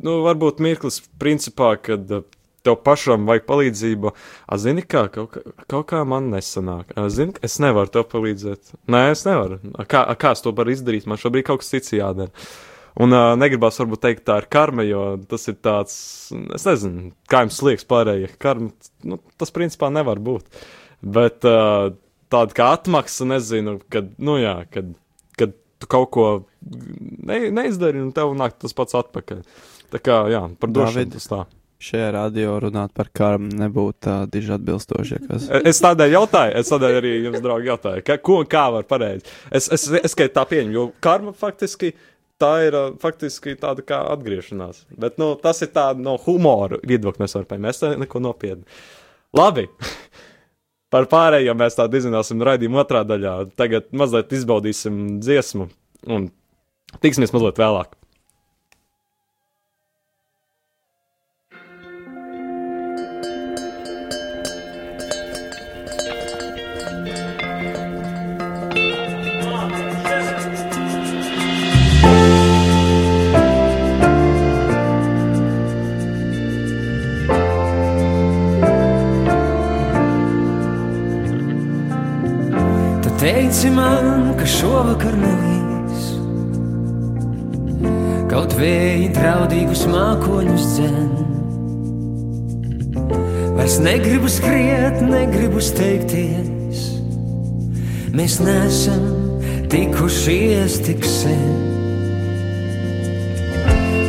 nu, 0.00 0.20
varbūt 0.26 0.62
mirklis 0.64 1.00
principā, 1.20 1.74
kad 1.80 2.12
uh, 2.12 2.26
tev 2.66 2.76
pašam 2.84 3.26
vajag 3.28 3.46
palīdzību, 3.48 4.12
a, 4.12 4.58
zini, 4.60 4.84
kā 4.84 5.06
kaut, 5.12 5.36
kā, 5.36 5.54
kaut 5.70 5.86
kā 5.92 6.02
man 6.08 6.30
nesanāk. 6.32 6.92
A, 6.96 7.06
zini, 7.12 7.36
es 7.46 7.58
nevaru 7.62 7.92
tev 7.92 8.06
palīdzēt. 8.12 8.74
Nē, 8.90 9.04
es 9.14 9.24
nevaru. 9.28 9.60
A, 9.74 9.86
kā, 9.88 10.02
a, 10.04 10.16
kā 10.20 10.34
es 10.36 10.44
to 10.44 10.52
varu 10.56 10.74
izdarīt? 10.74 11.08
Man 11.10 11.20
šobrīd 11.20 11.48
kaut 11.48 11.62
kas 11.62 11.72
cits 11.72 11.96
jādara. 11.96 12.32
Un 13.00 13.14
uh, 13.14 13.32
negribās 13.38 13.78
varbūt 13.80 14.02
teikt, 14.02 14.24
tā 14.26 14.40
ir 14.42 14.48
karma, 14.50 14.84
jo 14.84 15.04
tas 15.30 15.46
ir 15.48 15.56
tāds, 15.62 15.94
es 16.56 16.66
nezinu, 16.66 17.12
kā 17.30 17.44
jums 17.46 17.60
liekas 17.64 17.86
pārējie. 17.88 18.32
Karma, 18.42 18.72
nu, 19.06 19.20
tas 19.40 19.54
principā 19.54 19.92
nevar 19.94 20.20
būt. 20.20 20.64
Bet 21.00 21.46
uh, 21.48 21.92
tāda 22.32 22.56
kā 22.56 22.72
atmaksa, 22.76 23.28
nezinu, 23.30 23.78
kad, 23.94 24.10
nu 24.20 24.36
jā, 24.42 24.58
kad 24.74 24.90
tu 25.80 25.88
kaut 25.90 26.10
ko 26.14 26.26
ne, 26.60 27.48
neizdari 27.54 28.02
un 28.02 28.12
tev 28.16 28.34
nāk 28.38 28.58
tas 28.60 28.76
pats 28.76 28.98
atpakaļ. 29.00 29.40
Tā 29.90 30.02
kā, 30.02 30.20
jā, 30.30 30.44
par 30.60 30.70
došanu 30.74 31.16
tas 31.16 31.30
tā. 31.30 31.40
Šajā 31.80 32.10
radio 32.12 32.58
runāt 32.60 32.92
par 32.92 33.08
karmu 33.16 33.56
nebūtu 33.56 34.04
tā 34.04 34.14
diži 34.28 34.52
atbilstoši. 34.58 35.20
Kas... 35.24 35.46
Es 35.70 35.80
tādēļ 35.80 36.12
jautāju, 36.12 36.52
es 36.60 36.68
tādēļ 36.68 36.96
arī 36.98 37.12
jums, 37.24 37.40
draugi, 37.40 37.70
jautāju, 37.70 38.04
ka, 38.04 38.18
ko 38.20 38.42
un 38.42 38.50
kā 38.52 38.66
var 38.74 38.84
pareizi. 38.88 39.24
Es, 39.48 39.70
es, 39.72 39.86
es, 39.88 40.12
es 40.12 40.34
tā 40.34 40.44
pieņemu, 40.50 40.74
jo 40.76 40.84
karma 41.00 41.32
faktiski 41.32 41.94
tā 42.40 42.50
ir 42.66 42.76
faktiski 43.00 43.56
tāda 43.60 43.84
kā 43.86 44.02
atgriešanās. 44.12 44.84
Bet 45.00 45.16
nu, 45.20 45.32
tas 45.40 45.64
ir 45.64 45.72
tāds 45.72 46.04
no 46.04 46.18
humora 46.26 46.80
viedokļa, 46.84 47.24
mēs 47.24 47.36
varam 47.38 47.64
mēs 47.64 47.82
neko 48.04 48.22
nopietni. 48.28 48.68
Labi. 49.36 49.68
Par 50.90 51.06
pārējo 51.10 51.54
mēs 51.54 51.78
tādu 51.78 52.00
izzināsim 52.00 52.42
raidījuma 52.42 52.82
otrā 52.82 53.04
daļā. 53.06 53.34
Tagad 53.58 53.92
mazliet 53.94 54.32
izbaudīsim 54.34 55.20
dziesmu 55.22 55.68
un 56.10 56.28
tiksimies 57.04 57.34
mazliet 57.36 57.60
vēlāk. 57.62 57.94
Šovakar 84.80 85.12
nelīs, 85.12 86.04
kaut 88.30 88.54
vēji 88.56 89.10
draudīgus 89.12 89.82
mākoņus 89.92 90.68
dzen. 90.70 91.10
Vairs 93.58 93.76
negribu 93.84 94.30
skriet, 94.32 95.02
negribu 95.04 95.60
steigties, 95.60 96.86
mēs 98.16 98.38
nesam 98.40 99.04
tikušies 99.68 100.80
tik 100.88 101.04
sen. 101.04 101.52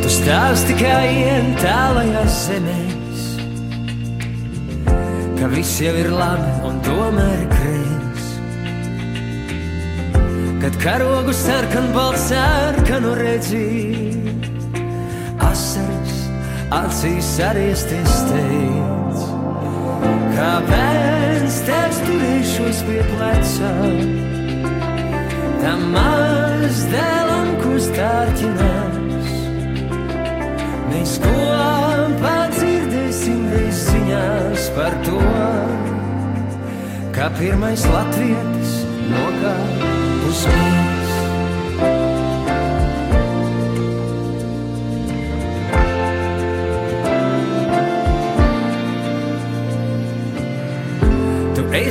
Tu 0.00 0.16
stāsti 0.16 0.80
kā 0.80 0.98
ien 1.12 1.52
tālajās 1.60 2.44
zemēs, 2.48 3.30
ka 5.36 5.52
viss 5.52 5.84
jau 5.84 5.98
ir 6.00 6.14
labi 6.16 6.60
un 6.70 6.80
tomēr 6.88 7.51
Kad 10.62 10.76
karogu 10.78 11.32
sarkan 11.34 11.88
balts 11.90 12.28
sarkanu 12.30 13.16
redzīja, 13.18 14.30
asaras 15.42 16.20
acīs 16.76 17.30
ariesties 17.48 18.20
teic. 18.28 19.24
Kā 20.36 20.52
bērns 20.68 21.58
tevs 21.66 21.98
turēšos 22.06 22.82
pie 22.86 23.02
pleca, 23.10 23.72
tam 25.64 25.82
maz 25.96 26.86
dēlam 26.94 27.50
kustārķinās. 27.64 29.36
Mēs 30.92 31.16
kopā 31.26 32.36
dzirdēsim 32.54 33.48
reiz 33.56 33.86
ziņās 33.88 34.70
par 34.78 34.94
to, 35.08 35.18
kā 37.18 37.32
pirmais 37.40 37.88
latvietis 37.90 38.78
nokāpa 39.10 39.91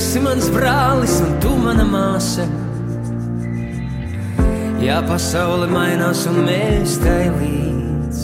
esi 0.02 0.20
mans 0.20 0.48
brālis 0.52 1.14
un 1.24 1.36
tu 1.40 1.52
mana 1.62 1.84
māsa. 1.88 2.44
Ja 4.82 4.98
pasaule 5.06 5.68
mainās 5.72 6.26
un 6.28 6.42
mēs 6.48 6.98
tai 7.04 7.30
līdz. 7.38 8.24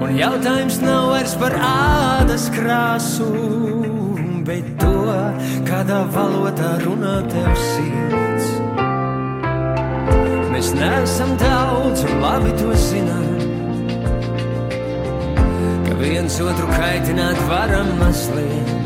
Un 0.00 0.14
jautājums 0.16 0.78
nav 0.84 1.10
vairs 1.10 1.34
par 1.42 1.58
ādas 1.58 2.46
krāsu, 2.54 3.28
bet 4.50 4.66
to, 4.82 4.94
kādā 5.68 6.00
valodā 6.10 6.72
runā 6.82 7.20
tev 7.30 7.50
sirds. 7.54 8.48
Mēs 10.50 10.72
neesam 10.74 11.36
daudz 11.38 12.02
un 12.08 12.16
labi 12.24 12.50
to 12.58 12.72
zinām. 12.82 13.28
Ka 15.86 15.98
viens 16.02 16.40
otru 16.42 16.66
kaitināt 16.74 17.38
varam 17.50 17.94
mazliet. 18.02 18.76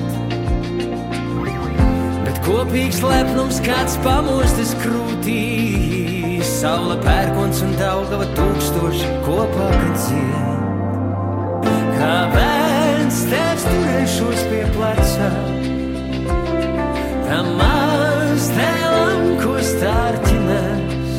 Bet 2.26 2.40
kopīgs 2.44 3.00
lepnums 3.04 3.62
kāds 3.64 3.96
pamostas 4.04 4.76
krūtī. 4.84 5.44
Saula 6.54 6.98
pērkons 7.06 7.64
un 7.64 7.72
daugava 7.80 8.28
tūkstoši 8.36 9.14
kopā, 9.24 9.70
dzied. 9.96 10.53
Tēvs 13.30 13.64
turēšos 13.68 14.42
pie 14.50 14.62
pleca. 14.74 15.28
Tam 17.24 17.48
maz 17.58 18.50
tēlam, 18.52 19.24
ko 19.40 19.54
stārķinās. 19.70 21.16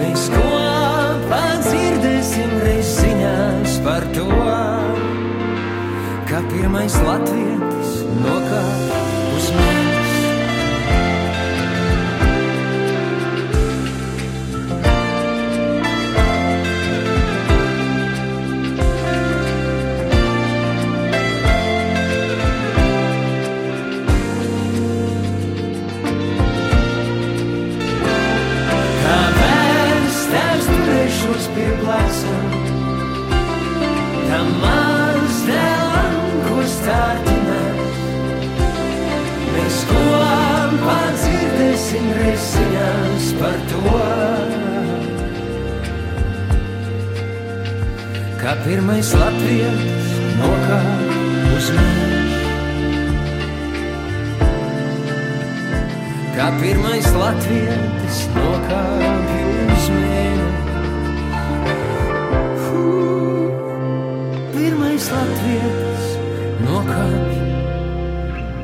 Mēs 0.00 0.28
kopā 0.36 1.42
dzirdēsim 1.66 2.54
reiz 2.66 2.94
ziņās 3.00 3.76
par 3.86 4.06
to, 4.14 4.30
kā 6.30 6.44
pirmais 6.54 6.96
latvietis 7.08 8.00
nokāp 8.22 8.99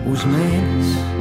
uz 0.06 0.26
mēnesi. 0.30 1.16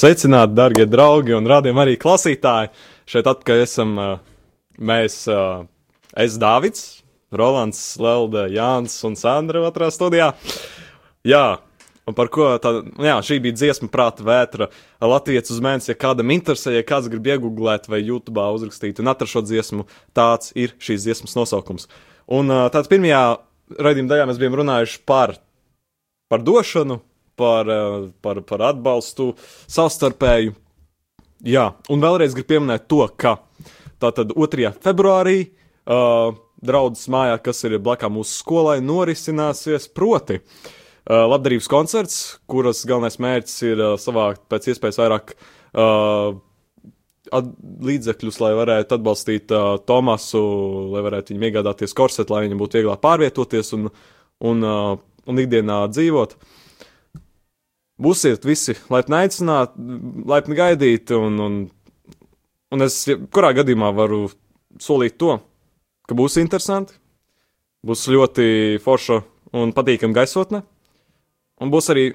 Sveicināti, 0.00 0.54
darbie 0.56 0.86
draugi 0.88 1.34
un 1.36 1.44
rādījumi 1.50 1.82
arī 1.82 1.96
klausītāji. 2.00 2.70
Šeit 3.10 3.26
atpakaļ 3.28 3.64
esam 3.66 3.98
uh, 4.00 4.12
mēs, 4.80 5.16
uh, 5.28 5.66
es 6.16 6.38
Dāvids, 6.40 7.02
Rolands, 7.30 7.80
Lelde, 8.02 8.48
Jānis 8.50 8.96
un 9.06 9.16
Sandra 9.18 9.62
otrā 9.68 9.90
studijā. 9.94 10.32
Jā, 11.26 11.60
un 12.08 12.16
par 12.16 12.30
ko 12.32 12.48
tā, 12.62 12.72
jā, 13.06 13.18
šī 13.26 13.38
bija 13.44 13.58
dziesma 13.58 13.90
prāta 13.92 14.24
vētra. 14.26 14.70
Latvijas 15.02 15.52
uz 15.54 15.60
mēnesi, 15.62 15.92
ja 15.92 15.98
kādam 16.00 16.32
interesē, 16.34 16.74
ja 16.74 16.86
kāds 16.86 17.10
grib 17.12 17.28
iegooglēt 17.30 17.86
vai 17.90 18.02
YouTube 18.02 18.42
uzrakstīt 18.56 19.02
un 19.02 19.12
atrast 19.12 19.36
šo 19.36 19.44
dziesmu, 19.46 19.86
tāds 20.16 20.50
ir 20.58 20.74
šīs 20.82 21.06
dziesmas 21.06 21.38
nosaukums. 21.38 21.86
Un 22.30 22.50
tāds 22.74 22.90
pirmajā 22.90 23.22
raidījuma 23.78 24.10
daļā 24.10 24.26
mēs 24.30 24.40
bijām 24.40 24.58
runājuši 24.60 25.00
par, 25.06 25.36
par 26.30 26.42
došanu, 26.46 26.98
par, 27.38 27.70
par, 28.22 28.42
par 28.48 28.66
atbalstu 28.72 29.32
savstarpēju. 29.70 30.56
Jā, 31.46 31.70
un 31.88 32.02
vēlreiz 32.02 32.34
gribu 32.36 32.56
pieminēt 32.56 32.90
to, 32.90 33.04
ka 33.16 33.38
tātad 34.02 34.34
2. 34.34 34.74
februārī 34.84 35.38
uh, 35.46 36.34
draudzes 36.64 37.08
mājā, 37.12 37.38
kas 37.42 37.64
ir 37.66 37.78
blakā 37.82 38.10
mūsu 38.12 38.42
skolai, 38.42 38.78
norisināsies 38.84 39.88
proti 39.96 40.40
uh, 40.40 41.24
labdarības 41.30 41.68
koncerts, 41.70 42.20
kuras 42.50 42.84
galvenais 42.88 43.20
mērķis 43.22 43.58
ir 43.70 43.82
uh, 43.84 43.96
savākt 44.00 44.44
pēc 44.52 44.70
iespējas 44.72 45.00
vairāk 45.00 45.34
uh, 45.34 46.38
līdzekļus, 47.30 48.40
lai 48.42 48.54
varētu 48.58 48.96
atbalstīt 48.96 49.52
uh, 49.54 49.74
Tomasu, 49.86 50.40
lai 50.94 51.04
varētu 51.06 51.34
viņam 51.34 51.46
iegādāties 51.48 51.94
korsetu, 51.96 52.34
lai 52.34 52.46
viņam 52.46 52.62
būtu 52.62 52.80
vieglāk 52.80 53.02
pārvietoties 53.04 53.74
un, 53.76 53.90
un, 54.40 54.64
uh, 54.66 54.96
un 55.30 55.42
ikdienā 55.44 55.82
dzīvot. 55.92 56.34
Būsiet 58.00 58.46
visi 58.48 58.78
laipni 58.88 59.18
aicināti, 59.18 59.76
laipni 60.28 60.56
gaidīti, 60.56 61.16
un, 61.16 61.36
un, 61.44 61.60
un 62.72 62.86
es 62.86 63.02
kurā 63.32 63.52
gadījumā 63.58 63.92
varu 63.96 64.24
solīt 64.80 65.18
to, 65.20 65.36
ka 66.10 66.16
būs 66.18 66.40
interesanti, 66.42 66.96
būs 67.86 68.08
ļoti 68.10 68.80
forša 68.82 69.20
un 69.60 69.70
patīkama 69.76 70.16
gaisotne, 70.18 70.64
un 71.62 71.70
būs 71.70 71.92
arī 71.94 72.08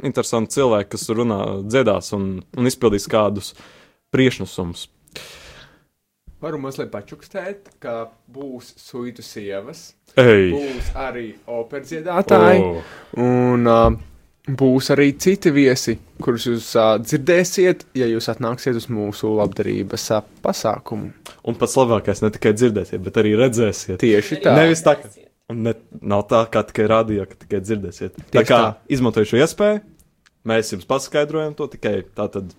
interesanti 0.00 0.56
cilvēki, 0.56 0.94
kas 0.94 1.04
runā, 1.12 1.38
dziedās 1.68 2.14
un, 2.16 2.40
un 2.56 2.70
izpildīs 2.70 3.08
kādus 3.12 3.52
priekšnesumus. 4.14 4.88
Varu 6.42 6.58
mazliet 6.58 6.88
pačukstēt, 6.90 7.68
ka 7.78 8.08
būs 8.32 8.72
suitu 8.80 9.22
sievas, 9.22 9.92
Ei! 10.18 10.48
būs 10.50 10.88
arī 10.98 11.28
operdziedātāji, 11.46 12.64
Oh. 12.64 12.96
un 13.22 13.68
uh, 13.70 13.92
būs 14.48 14.90
arī 14.90 15.12
citi 15.22 15.52
viesi, 15.54 15.96
kurus 16.22 16.48
jūs 16.48 16.70
uh, 16.74 16.96
dzirdēsiet, 17.02 17.84
ja 17.98 18.08
jūs 18.10 18.28
atnāksiet 18.32 18.78
uz 18.78 18.88
mūsu 18.90 19.30
labdarības 19.38 20.08
uh, 20.16 20.24
pasākumu. 20.42 21.12
Un 21.46 21.58
pats 21.58 21.76
labākais 21.78 22.24
ne 22.24 22.30
tikai 22.34 22.54
dzirdēsiet, 22.56 23.02
bet 23.04 23.20
arī 23.22 23.36
redzēsiet. 23.38 24.00
Tieši 24.02 24.40
tā. 24.42 24.56
Nevis 24.58 24.82
tā, 24.82 24.96
ka 24.98 25.54
ne, 25.54 25.76
nav 26.02 26.26
tā, 26.30 26.42
kā 26.50 26.64
tikai 26.66 26.88
radio, 26.90 27.26
ka 27.28 27.38
tikai 27.44 27.62
dzirdēsiet. 27.62 28.18
Tā 28.18 28.28
Tieši 28.40 28.50
kā 28.50 28.58
tā. 28.64 28.72
izmantoju 28.96 29.30
šo 29.30 29.42
iespēju, 29.44 29.82
mēs 30.50 30.74
jums 30.74 30.90
paskaidrojam 30.90 31.54
to 31.58 31.70
tikai 31.76 32.00
tā 32.10 32.26
tad 32.34 32.50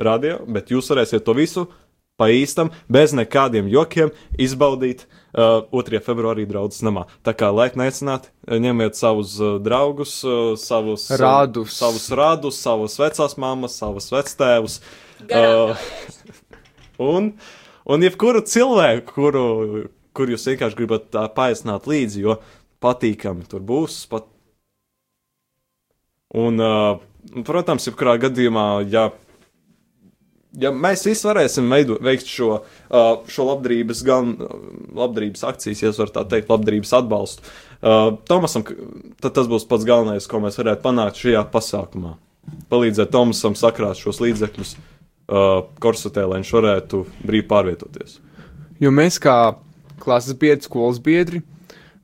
radio, 0.00 0.38
bet 0.48 0.72
jūs 0.72 0.92
varēsiet 0.92 1.24
to 1.24 1.36
visu 1.36 1.66
pa 2.22 2.30
īstam, 2.30 2.70
bez 2.86 3.16
nekādiem 3.18 3.66
jokiem 3.72 4.14
izbaudīt 4.38 5.04
uh, 5.04 5.66
2. 5.74 5.98
februārī 6.06 6.46
draudzes 6.46 6.86
namā. 6.86 7.08
Tā 7.26 7.34
kā 7.34 7.50
laipni 7.50 7.88
aicināti, 7.88 8.30
ņemiet 8.46 8.94
savus 8.94 9.34
uh, 9.42 9.58
draugus, 9.62 10.20
uh, 10.22 10.54
savus 10.60 11.10
uh, 11.10 11.18
Radus. 11.18 11.74
savus 11.82 12.06
radus, 12.14 12.62
savus 12.62 12.96
vecās 13.02 13.34
mammas, 13.42 13.74
savus 13.82 14.12
vectēvus. 14.14 14.78
Garām 15.26 15.74
Un, 17.02 17.32
un 17.88 18.04
jebkuru 18.04 18.42
cilvēku, 18.46 19.14
kuru, 19.16 19.44
kur 20.16 20.30
jūs 20.30 20.44
vienkārši 20.50 20.78
gribat 20.78 21.08
tā 21.14 21.24
paaicināt 21.32 21.88
līdzi, 21.90 22.22
jo 22.26 22.36
patīkami 22.84 23.48
tur 23.48 23.64
būs. 23.66 24.02
Pat... 24.12 24.28
Un, 26.36 26.60
uh, 26.62 27.42
protams, 27.46 27.88
jebkurā 27.88 28.16
gadījumā, 28.22 28.66
ja, 28.92 29.08
ja 30.60 30.72
mēs 30.74 31.04
visi 31.06 31.26
varēsim 31.26 31.70
veido, 31.72 31.96
veikt 32.02 32.28
šo, 32.28 32.50
uh, 32.60 33.12
šo 33.30 33.46
labdarības, 33.48 34.02
gan 34.06 34.34
uh, 34.36 34.56
labdarības 34.98 35.44
akcijas, 35.48 35.84
ja 35.84 35.92
tā 36.12 36.24
teikt, 36.28 36.50
labdarības 36.52 36.92
atbalstu, 36.98 37.46
uh, 37.46 38.12
Tomasam, 38.28 38.66
tad 39.22 39.36
tas 39.38 39.50
būs 39.50 39.68
pats 39.70 39.86
galvenais, 39.88 40.28
ko 40.28 40.42
mēs 40.44 40.58
varētu 40.60 40.84
panākt 40.84 41.22
šajā 41.22 41.44
pasākumā. 41.52 42.16
Palīdzēt 42.72 43.12
Tomasam 43.14 43.54
sakrāt 43.58 44.00
šos 44.00 44.18
līdzekļus 44.22 44.74
korsetē, 45.80 46.24
lai 46.26 46.40
viņš 46.40 46.50
varētu 46.56 47.04
brīvi 47.22 47.46
pārvietoties. 47.48 48.18
Jo 48.82 48.90
mēs 48.92 49.20
kā 49.22 49.54
klases 50.02 50.34
biedri, 50.38 50.66
skolas 50.66 50.98
biedri, 51.02 51.40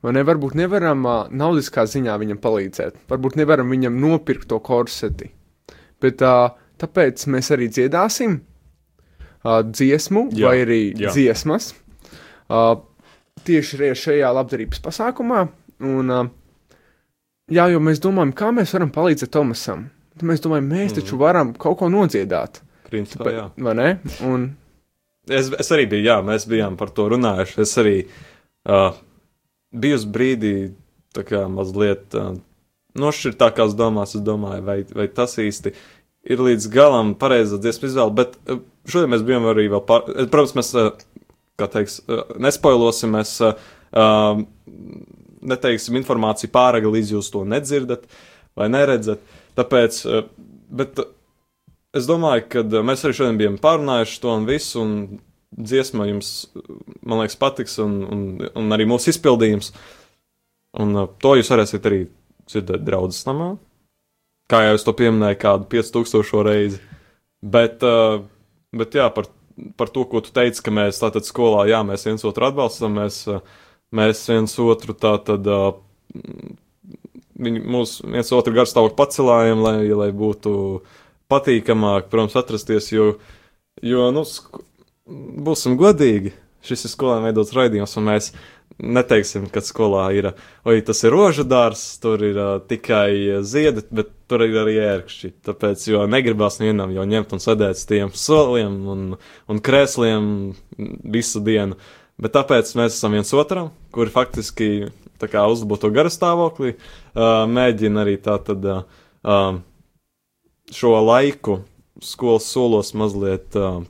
vai 0.05 0.13
ne, 0.15 0.23
varbūt 0.25 0.55
nevaram 0.57 1.03
uh, 1.05 1.17
naudiskā 1.27 1.83
ziņā 1.89 2.15
viņam 2.21 2.39
palīdzēt. 2.41 3.03
Varbūt 3.11 3.35
nevaram 3.39 3.69
viņam 3.73 3.99
nopirkt 3.99 4.47
to 4.51 4.59
korseti. 4.63 5.33
Bet 5.99 6.23
uh, 6.23 6.55
tāpēc 6.79 7.25
mēs 7.33 7.51
arī 7.55 7.69
dziedāsim 7.71 8.39
uh, 8.39 9.61
dziesmu 9.65 10.27
Jā, 10.33 10.49
vai 10.49 10.63
arī 10.65 10.81
jā. 10.93 11.13
dziesmas 11.15 11.73
uh, 12.49 12.75
tieši 13.47 13.79
arī 13.79 13.91
šajā 13.97 14.31
labdarības 14.39 14.83
pasākumā. 14.85 15.45
Un, 15.89 16.15
uh, 16.15 16.31
jā, 17.51 17.69
jo 17.73 17.83
mēs 17.83 18.01
domājam, 18.03 18.33
kā 18.35 18.53
mēs 18.55 18.75
varam 18.75 18.93
palīdzēt 18.95 19.33
Tomasam. 19.35 19.89
Tad 20.15 20.25
mēs 20.27 20.43
domājam, 20.43 20.71
mēs 20.73 20.97
taču 20.97 21.19
varam 21.21 21.53
kaut 21.55 21.79
ko 21.79 21.91
nodziedāt. 21.91 22.63
Principā, 22.89 23.29
jā. 23.31 23.45
Vai 23.61 23.77
ne? 23.77 23.91
Un, 24.25 24.49
Es, 25.29 25.49
es 25.61 25.69
arī 25.73 25.85
biju, 25.89 26.07
jā, 26.07 26.17
mēs 26.25 26.47
bijām 26.49 26.77
par 26.79 26.89
to 26.95 27.05
runājuši. 27.13 27.61
Es 27.61 27.75
arī 27.77 27.95
uh, 28.65 28.97
biju 29.69 29.99
uz 29.99 30.05
brīdī, 30.09 30.53
tā 31.15 31.25
kā 31.27 31.43
mazliet 31.51 32.17
uh, 32.17 32.33
nošķirtākās 32.99 33.75
domās, 33.77 34.15
es 34.17 34.25
domāju, 34.25 34.63
vai, 34.65 34.79
vai 34.95 35.07
tas 35.13 35.37
īsti 35.41 35.73
ir 36.27 36.41
līdz 36.43 36.67
galam 36.73 37.13
pareiza 37.19 37.59
dziesmu 37.61 37.89
izvēle, 37.89 38.15
bet 38.17 38.35
uh, 38.49 38.63
šodien 38.89 39.13
mēs 39.13 39.25
bijām 39.27 39.47
arī 39.51 39.69
vēl 39.71 39.83
par, 39.87 40.09
eh, 40.11 40.27
protams, 40.31 40.55
mēs, 40.59 40.73
uh, 40.79 41.29
kā 41.59 41.67
teiks, 41.71 41.99
nespoilosim, 42.39 43.15
mēs 43.17 43.35
uh, 43.43 44.41
neteiksim 45.39 45.99
informāciju 45.99 46.51
pāragri, 46.53 46.91
līdz 46.97 47.15
jūs 47.15 47.31
to 47.33 47.45
nedzirdat 47.47 48.05
vai 48.59 48.67
neredzat, 48.71 49.23
tāpēc, 49.55 49.97
bet 50.75 50.99
es 51.95 52.07
domāju, 52.09 52.45
ka 52.51 52.63
mēs 52.85 53.03
arī 53.05 53.15
šodien 53.15 53.39
bijām 53.39 53.57
pārunājuši 53.61 54.19
to 54.23 54.33
un 54.35 54.47
visu, 54.47 54.83
un 54.83 54.91
dziesma 55.55 56.07
jums, 56.09 56.33
man 57.01 57.23
liekas, 57.23 57.39
patiks, 57.39 57.77
un, 57.83 57.95
un, 58.05 58.25
un 58.59 58.75
arī 58.75 58.87
mūsu 58.89 59.13
izpildījums. 59.13 59.71
Un 60.79 60.93
to 61.21 61.33
jūs 61.39 61.49
varēsiet 61.49 61.87
arī 61.89 62.03
dzirdēt 62.49 62.85
draudzes 62.85 63.25
namā. 63.29 63.53
Kā 64.49 64.63
jau 64.65 64.77
es 64.77 64.85
to 64.85 64.93
pieminēju, 64.97 65.37
kādu 65.41 65.67
5000 65.69 66.45
reizi. 66.47 66.79
Bet, 67.39 67.83
uh, 67.85 68.23
bet 68.75 68.97
jā, 68.97 69.07
par, 69.13 69.29
par 69.79 69.91
to, 69.93 70.05
ko 70.09 70.23
tu 70.25 70.33
teici, 70.35 70.63
ka 70.65 70.73
mēs 70.73 71.01
tātad 71.01 71.27
skolā, 71.27 71.67
jā, 71.69 71.83
mēs 71.87 72.07
viens 72.07 72.25
otru 72.27 72.49
atbalstam, 72.49 72.97
mēs, 72.97 73.21
uh, 73.29 73.43
mēs 73.95 74.25
viens 74.31 74.57
otru 74.63 74.97
tātad. 74.97 75.45
Uh, 75.45 76.57
Viņi 77.39 77.61
mūs 77.71 78.01
viens 78.03 78.29
otru 78.35 78.51
garstāvokli 78.51 78.97
pacelājam, 78.97 79.61
lai, 79.63 79.85
lai 79.95 80.09
būtu 80.11 80.51
patīkamāk, 81.31 82.09
protams, 82.11 82.35
atrasties, 82.35 82.89
jo, 82.91 83.13
jo 83.85 84.09
nu, 84.11 84.25
būsim 85.45 85.77
godīgi, 85.79 86.33
šis 86.67 86.83
ir 86.83 86.91
skolēniem 86.91 87.29
veidots 87.29 87.55
raidījums, 87.55 87.95
un 87.95 88.09
mēs 88.09 88.31
neteiksim, 88.77 89.47
ka 89.51 89.61
skolā 89.65 90.05
ir, 90.15 90.29
oi, 90.67 90.79
tas 90.85 91.01
ir 91.03 91.13
rožu 91.13 91.43
dārs, 91.47 91.83
tur 92.01 92.21
ir 92.23 92.37
uh, 92.39 92.51
tikai 92.69 93.41
ziedi, 93.43 93.83
bet 93.91 94.11
tur 94.31 94.45
ir 94.45 94.55
arī 94.61 94.77
ērkšķi. 94.85 95.31
Tāpēc, 95.49 95.85
jo 95.91 96.05
negribās 96.09 96.59
vienam 96.61 96.93
jau 96.95 97.07
ņemt 97.09 97.35
un 97.35 97.43
sēdēt 97.43 97.79
uz 97.79 97.85
tiem 97.89 98.13
soliem 98.15 98.77
un, 98.93 99.03
un 99.49 99.61
krēsliem 99.63 100.29
visu 101.03 101.43
dienu. 101.43 101.79
Bet 102.19 102.35
tāpēc 102.35 102.71
mēs 102.75 102.97
esam 102.97 103.15
viens 103.15 103.31
otram, 103.35 103.71
kuri 103.95 104.11
faktiski 104.11 104.69
kā 105.19 105.43
uzlabo 105.51 105.75
to 105.79 105.91
garastāvokli, 105.91 106.75
uh, 106.75 107.43
mēģina 107.51 108.05
arī 108.05 108.15
tā 108.23 108.37
tad 108.43 108.63
uh, 108.63 109.59
šo 110.71 110.95
laiku 111.03 111.61
skolas 112.03 112.47
solos 112.47 112.93
mazliet 112.95 113.55
uh, 113.59 113.81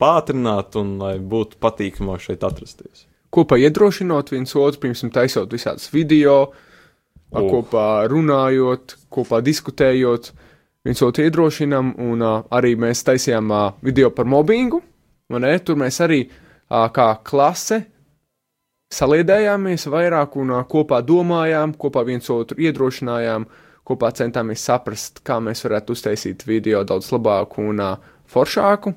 pātrināt 0.00 0.76
un 0.80 0.96
lai 1.02 1.16
būtu 1.20 1.60
patīkamāk 1.62 2.24
šeit 2.24 2.44
atrasties. 2.48 3.06
Kopā 3.32 3.58
iedrošinot 3.62 4.32
viens 4.32 4.54
otru, 4.56 4.80
pirms 4.84 5.04
tam 5.04 5.12
taisot 5.14 5.52
visādas 5.52 5.88
video, 5.92 6.36
oh. 7.32 7.48
kopā 7.48 8.04
runājot, 8.12 8.96
kopā 9.12 9.40
diskutējot, 9.44 10.32
viens 10.84 11.02
otru 11.04 11.26
iedrošinām, 11.26 11.94
un 12.02 12.24
uh, 12.26 12.42
arī 12.52 12.74
mēs 12.80 13.04
taisījām 13.08 13.52
uh, 13.52 13.64
video 13.84 14.12
par 14.14 14.28
mobbingu, 14.28 14.82
un 15.32 15.46
ne, 15.46 15.56
tur 15.64 15.78
mēs 15.80 16.00
arī 16.04 16.24
uh, 16.26 16.88
kā 16.94 17.14
klase 17.24 17.82
saliedējāmies 18.92 19.86
vairāk 19.92 20.36
un 20.40 20.56
uh, 20.56 20.64
kopā 20.68 21.00
domājām, 21.06 21.76
kopā 21.80 22.04
viens 22.08 22.28
otru 22.32 22.60
iedrošinājām, 22.66 23.46
kopā 23.88 24.12
centāmies 24.16 24.64
saprast, 24.66 25.22
kā 25.26 25.38
mēs 25.42 25.64
varētu 25.64 25.96
uztaisīt 25.96 26.44
video 26.46 26.84
daudz 26.86 27.08
labāku 27.14 27.64
un 27.72 27.80
uh, 27.82 28.12
foršāku. 28.30 28.92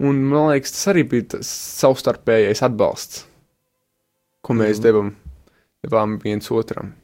Un 0.00 0.22
man 0.30 0.48
liekas, 0.48 0.72
tas 0.72 0.86
arī 0.94 1.02
bija 1.08 1.42
savstarpējais 1.44 2.62
atbalsts, 2.64 3.26
ko 4.44 4.56
mēs 4.56 4.78
mm. 4.78 4.84
devam, 4.84 5.12
devām 5.84 6.18
viens 6.22 6.50
otram. 6.54 6.94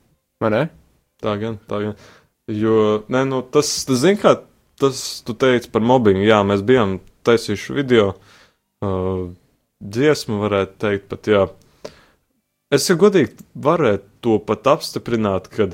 Vai 0.42 0.52
ne? 0.52 0.62
Tā 1.22 1.36
gan, 1.40 1.58
tā 1.68 1.80
gan. 1.82 1.96
Jo, 2.52 3.02
nē, 3.10 3.24
nu, 3.28 3.40
tas, 3.42 3.70
tas 3.88 4.02
zini, 4.02 4.20
kā 4.20 4.36
tas, 4.80 5.02
tu 5.26 5.34
teici 5.38 5.70
par 5.72 5.84
mobbingu. 5.84 6.24
Jā, 6.26 6.42
mēs 6.46 6.62
bijām 6.66 6.98
taisījuši 7.26 7.76
video, 7.76 8.10
uh, 8.84 9.24
dziesmu, 9.80 10.42
varētu 10.44 10.76
teikt, 10.84 11.08
pat 11.10 11.30
jā. 11.32 11.46
Es 12.72 12.88
jau 12.90 12.98
godīgi 13.00 13.46
varētu 13.62 14.06
to 14.26 14.36
pat 14.42 14.68
apstiprināt, 14.76 15.48
ka, 15.52 15.70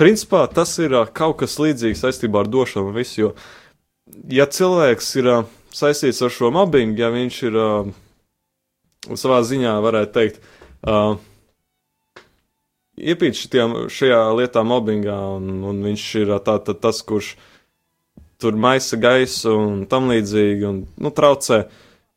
principā, 0.00 0.44
tas 0.50 0.72
ir 0.82 0.96
uh, 0.96 1.06
kaut 1.06 1.38
kas 1.42 1.58
līdzīgs 1.62 2.02
saistībā 2.06 2.42
ar 2.42 2.50
došanu 2.50 2.90
un 2.90 2.98
visu, 2.98 3.20
jo, 3.20 3.30
ja 4.32 4.48
cilvēks 4.50 5.14
ir 5.20 5.30
uh, 5.30 5.46
saistīts 5.74 6.24
ar 6.24 6.32
šo 6.32 6.50
mobbingu, 6.54 6.98
ja 7.02 7.12
viņš 7.14 7.40
ir 7.50 7.60
uh, 7.60 7.94
savā 9.14 9.42
ziņā, 9.46 9.76
varētu 9.84 10.14
teikt, 10.16 10.40
uh, 10.40 10.55
iepīt 12.96 13.36
šitiem, 13.36 13.76
šajā 13.92 14.20
lietā 14.38 14.62
mobbingā, 14.66 15.16
un, 15.36 15.60
un 15.68 15.82
viņš 15.84 16.06
ir 16.22 16.32
tā, 16.44 16.58
tā, 16.64 16.74
tas, 16.74 17.02
kurš 17.06 17.34
tur 18.40 18.56
maisa 18.60 18.98
gaisu 19.00 19.52
un 19.56 19.84
tam 19.90 20.10
līdzīgi, 20.12 20.66
un 20.68 20.82
nu, 21.00 21.12
traucē 21.12 21.64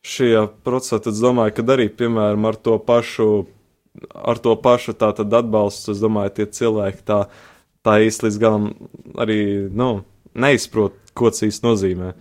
šajā 0.06 0.46
procesā, 0.66 1.00
tad 1.04 1.16
es 1.16 1.24
domāju, 1.24 1.56
ka 1.58 1.66
arī, 1.76 1.90
piemēram, 1.92 2.48
ar 2.48 2.60
to 2.60 2.78
pašu, 2.84 3.30
ar 4.16 4.40
to 4.40 4.56
pašu 4.60 4.96
tā 5.00 5.12
tad 5.16 5.34
atbalstu, 5.42 5.94
es 5.96 6.04
domāju, 6.04 6.36
tie 6.38 6.48
cilvēki 6.60 7.04
tā, 7.08 7.24
tā 7.84 8.00
īsti 8.06 8.28
līdz 8.28 8.40
galam 8.40 8.72
arī, 9.20 9.42
nu, 9.72 9.92
neizprot, 10.40 10.96
ko 11.18 11.32
tas 11.34 11.48
īsti 11.48 11.68
nozīmē. 11.68 12.14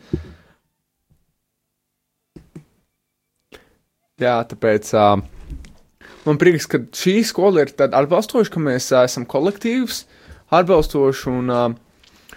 Jā, 4.19 4.41
tāpēc 4.51 4.89
uh, 4.99 5.21
man 6.29 6.38
prieks, 6.41 6.69
ka 6.71 6.81
šī 6.95 7.19
skola 7.27 7.64
ir 7.64 7.75
tāda 7.77 8.03
atbalstoša, 8.03 8.53
ka 8.55 8.62
mēs 8.62 8.91
uh, 8.93 9.03
esam 9.09 9.27
kolektīvs, 9.29 10.05
atbalstoši 10.55 11.31
un, 11.33 11.53
uh, 11.53 12.37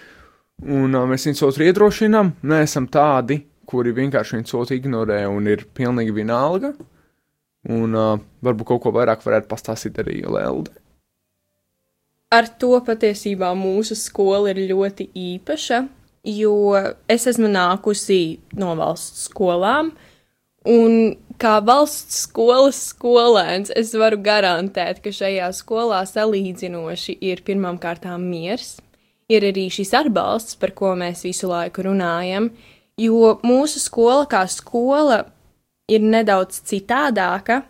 un 0.66 0.98
uh, 0.98 1.08
mēs 1.10 1.28
viens 1.28 1.44
otru 1.48 1.68
iedrošinām. 1.68 2.36
Neesam 2.48 2.88
tādi, 2.92 3.42
kuri 3.70 3.94
vienkārši 3.98 4.40
viens 4.40 4.56
otru 4.58 4.80
ignorē 4.80 5.24
un 5.32 5.48
ir 5.52 5.68
pilnīgi 5.78 6.16
vienalga. 6.16 6.74
Un 7.70 7.94
uh, 7.94 8.16
varbūt 8.42 8.72
kaut 8.72 8.86
ko 8.86 8.94
vairāk 8.96 9.22
varētu 9.26 9.50
pastāstīt 9.52 10.00
arī 10.02 10.24
Lelde. 10.26 10.74
Ar 12.32 12.48
to 12.58 12.78
patiesībā 12.88 13.52
mūsu 13.60 13.98
skola 14.00 14.54
ir 14.54 14.64
ļoti 14.70 15.10
īpaša, 15.20 15.82
jo 16.32 16.54
es 17.12 17.28
esmu 17.28 17.50
nākusi 17.52 18.40
no 18.56 18.72
valsts 18.80 19.28
skolām, 19.28 19.92
un 20.68 21.16
kā 21.42 21.58
valsts 21.66 22.26
skolas 22.28 22.80
skolēns, 22.92 23.72
es 23.76 23.96
varu 23.98 24.20
garantēt, 24.22 25.02
ka 25.02 25.14
šajā 25.16 25.50
skolā 25.58 26.04
salīdzinoši 26.06 27.18
ir 27.32 27.42
pirmām 27.48 27.80
kārtām 27.82 28.28
miers, 28.30 28.76
ir 29.32 29.48
arī 29.48 29.68
šis 29.74 29.94
atbalsts, 29.98 30.58
par 30.62 30.76
ko 30.78 30.94
mēs 31.00 31.26
visu 31.26 31.50
laiku 31.50 31.88
runājam, 31.88 32.52
jo 33.00 33.38
mūsu 33.46 33.82
skola 33.82 34.28
kā 34.30 34.46
skola 34.52 35.24
ir 35.92 36.06
nedaudz 36.06 36.62
citādāka. 36.68 37.64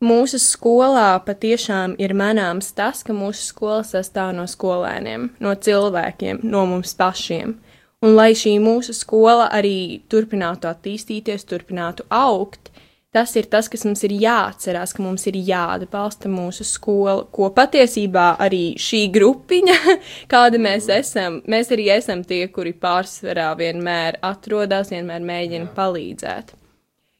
Mūsu 0.00 0.38
skolā 0.40 1.18
patiešām 1.26 1.98
ir 2.00 2.14
manāms 2.16 2.70
tas, 2.72 3.02
ka 3.04 3.12
mūsu 3.12 3.42
skola 3.50 3.82
sastāv 3.84 4.30
no 4.32 4.46
skolēniem, 4.48 5.26
no 5.44 5.52
cilvēkiem, 5.52 6.40
no 6.40 6.62
mums 6.70 6.94
pašiem. 6.96 7.58
Un 8.00 8.14
lai 8.16 8.30
šī 8.32 8.54
mūsu 8.64 8.94
skola 8.96 9.50
arī 9.52 10.00
turpinātu 10.08 10.70
attīstīties, 10.70 11.44
turpinātu 11.44 12.06
augt, 12.08 12.70
tas 13.12 13.34
ir 13.36 13.48
tas, 13.52 13.66
kas 13.68 13.84
mums 13.84 14.00
ir 14.06 14.14
jāatcerās, 14.22 14.94
ka 14.96 15.02
mums 15.04 15.26
ir 15.28 15.36
jāatbalsta 15.36 16.30
mūsu 16.32 16.64
skola, 16.64 17.26
ko 17.28 17.50
patiesībā 17.52 18.30
arī 18.40 18.62
šī 18.80 19.02
grupiņa, 19.12 19.76
kāda 20.32 20.60
mēs 20.62 20.88
esam, 20.94 21.42
mēs 21.50 21.72
arī 21.76 21.90
esam 21.98 22.24
tie, 22.24 22.46
kuri 22.48 22.72
pārsvarā 22.72 23.50
vienmēr 23.60 24.16
atrodas, 24.24 24.94
vienmēr 24.94 25.26
mēģina 25.32 25.68
palīdzēt. 25.76 26.54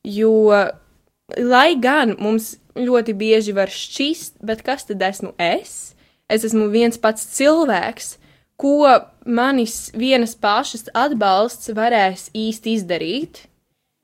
Jo, 0.09 0.33
lai 1.37 1.75
gan 1.77 2.17
mums 2.23 2.55
ļoti 2.79 3.13
bieži 3.21 3.53
var 3.53 3.69
šķist, 3.69 4.39
bet 4.47 4.65
kas 4.65 4.89
tad 4.89 5.05
esmu 5.05 5.35
es? 5.37 5.93
Es 6.31 6.47
esmu 6.47 6.71
viens 6.73 6.97
pats 7.03 7.27
cilvēks, 7.37 8.15
ko 8.61 8.85
manis 9.25 9.91
vienas 9.97 10.35
pašas 10.37 10.91
atbalsts 10.95 11.73
varēs 11.77 12.29
īsti 12.37 12.77
izdarīt, 12.77 13.45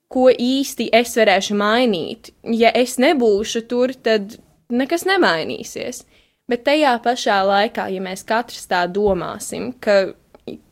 ko 0.09 0.31
īsti 0.31 0.88
es 0.97 1.16
varēšu 1.19 1.57
mainīt. 1.59 2.33
Ja 2.57 2.73
es 2.75 2.97
nebūšu 3.03 3.66
tur, 3.69 3.92
tad 3.92 4.38
nekas 4.73 5.05
nemainīsies. 5.09 6.05
Bet 6.47 6.62
tajā 6.69 6.95
pašā 7.03 7.40
laikā, 7.42 7.88
ja 7.90 8.03
mēs 8.03 8.23
katrs 8.27 8.69
tā 8.71 8.85
domāsim, 8.87 9.73
ka 9.83 10.12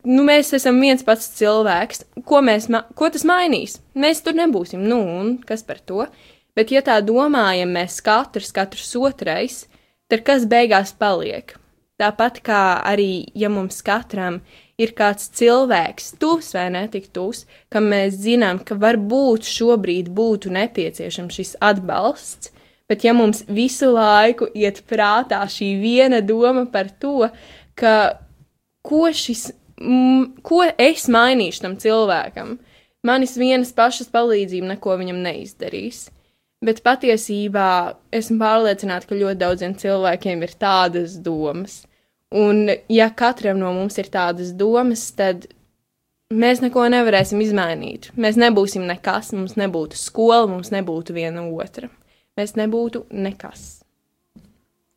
nu, 0.06 0.22
mēs 0.22 0.52
esam 0.54 0.78
viens 0.80 1.02
pats 1.06 1.26
cilvēks. 1.40 2.04
Ko, 2.28 2.40
mēs, 2.46 2.68
ko 2.94 3.10
tas 3.10 3.26
mainīs? 3.26 3.80
Mēs 3.98 4.22
tur 4.24 4.38
nebūsim, 4.38 4.84
nu, 4.86 5.00
un 5.18 5.34
kas 5.42 5.66
par 5.66 5.82
to? 5.82 6.06
Bet, 6.54 6.70
ja 6.70 6.84
tā 6.86 7.00
domājam, 7.02 7.74
mēs 7.74 7.98
katrs, 8.06 8.52
katrs 8.54 8.94
otrais, 8.94 9.64
tad 10.06 10.22
kas 10.26 10.46
beigās 10.46 10.94
paliek? 10.94 11.56
Tāpat 11.94 12.40
kā 12.42 12.60
arī, 12.82 13.28
ja 13.38 13.46
mums 13.52 13.78
katram 13.86 14.40
ir 14.82 14.90
kāds 14.98 15.28
cilvēks, 15.38 16.16
tuvs 16.18 16.50
vai 16.56 16.66
netik 16.74 17.06
tuvs, 17.14 17.44
kam 17.70 17.86
mēs 17.92 18.16
zinām, 18.24 18.58
ka 18.66 18.74
varbūt 18.74 19.46
šobrīd 19.46 20.10
būtu 20.14 20.50
nepieciešams 20.56 21.38
šis 21.38 21.52
atbalsts, 21.62 22.50
bet 22.90 23.06
ja 23.06 23.14
mums 23.14 23.44
visu 23.46 23.92
laiku 23.94 24.50
iet 24.58 24.82
prātā 24.90 25.44
šī 25.46 25.70
viena 25.78 26.18
doma 26.18 26.66
par 26.66 26.90
to, 26.90 27.28
ka 27.78 27.94
ko 28.82 29.06
šis, 29.14 29.52
mm, 29.78 30.42
ko 30.42 30.64
es 30.66 31.06
mainīšu 31.06 31.62
tam 31.62 31.78
cilvēkam, 31.78 32.56
manis 33.06 33.38
vienas 33.38 33.70
pašas 33.70 34.10
palīdzība 34.10 34.74
neko 34.74 34.98
viņam 34.98 35.22
neizdarīs. 35.22 36.08
Bet 36.64 36.80
patiesībā 36.84 37.68
esmu 38.14 38.38
pārliecināta, 38.40 39.08
ka 39.10 39.18
ļoti 39.18 39.40
daudziem 39.42 39.74
cilvēkiem 39.80 40.44
ir 40.46 40.54
tādas 40.60 41.18
domas. 41.20 41.82
Un, 42.34 42.70
ja 42.90 43.10
katram 43.14 43.60
no 43.60 43.72
mums 43.76 43.98
ir 44.00 44.08
tādas 44.10 44.54
domas, 44.56 45.04
tad 45.14 45.44
mēs 46.34 46.62
neko 46.64 46.86
nevarēsim 46.90 47.42
izmainīt. 47.44 48.10
Mēs 48.16 48.40
nebūsim 48.40 48.86
nekas, 48.88 49.34
mums 49.36 49.58
nebūtu 49.60 49.98
skola, 50.00 50.48
mums 50.50 50.72
nebūtu 50.74 51.14
viena 51.16 51.44
otra. 51.52 51.92
Mēs 52.38 52.56
nebūtu 52.58 53.04
nekas. 53.14 53.84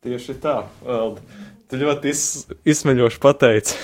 Tieši 0.02 0.38
tā, 0.42 0.62
Valdi. 0.86 1.22
Tu 1.68 1.78
ļoti 1.78 2.08
iz, 2.08 2.22
izsmeļoši 2.64 3.18
pateici. 3.20 3.76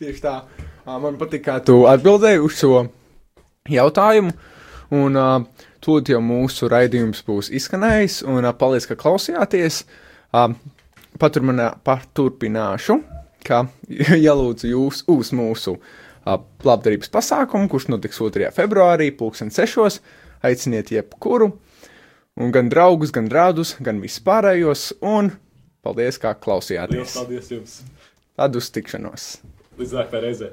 Tieši 0.00 0.22
tā. 0.22 0.36
Man 0.88 1.18
patīk, 1.20 1.44
kā 1.46 1.58
tu 1.64 1.82
atbildēji 1.90 2.40
uz 2.44 2.56
šo 2.60 2.84
jautājumu. 3.70 4.32
Un 4.96 5.18
uh, 5.18 5.64
tūlīt 5.84 6.10
jau 6.10 6.20
mūsu 6.24 6.66
raidījums 6.70 7.22
būs 7.26 7.50
izskanējis, 7.54 8.20
un 8.26 8.42
uh, 8.42 8.54
paldies, 8.56 8.88
ka 8.90 8.98
klausījāties. 8.98 9.84
Uh, 10.34 10.54
Paturpinā, 11.20 11.72
paturpināšu, 11.84 13.00
ka 13.44 13.64
ielūdzu 14.24 14.70
jūs 14.70 15.02
uz 15.10 15.32
mūsu 15.36 15.74
uh, 15.76 16.38
labdarības 16.64 17.10
pasākumu, 17.12 17.68
kurš 17.72 17.88
notiks 17.90 18.22
2. 18.22 18.48
februārī, 18.56 19.10
2006. 19.18 20.00
Aiciniet 20.46 20.88
jebkuru, 20.94 21.50
un 22.40 22.54
gan 22.54 22.70
draugus, 22.72 23.12
gan 23.12 23.28
rādus, 23.28 23.74
gan 23.84 24.00
vispārējos, 24.00 24.86
un 25.04 25.34
paldies, 25.84 26.16
kā 26.16 26.32
Lielas 26.32 26.44
klausījāties. 26.46 27.18
paldies 27.18 27.52
jums! 27.52 27.76
Tad 28.40 28.56
uz 28.56 28.72
tikšanos! 28.72 29.30
Līdz 29.76 29.96
nākamajai 29.98 30.24
reizei! 30.24 30.52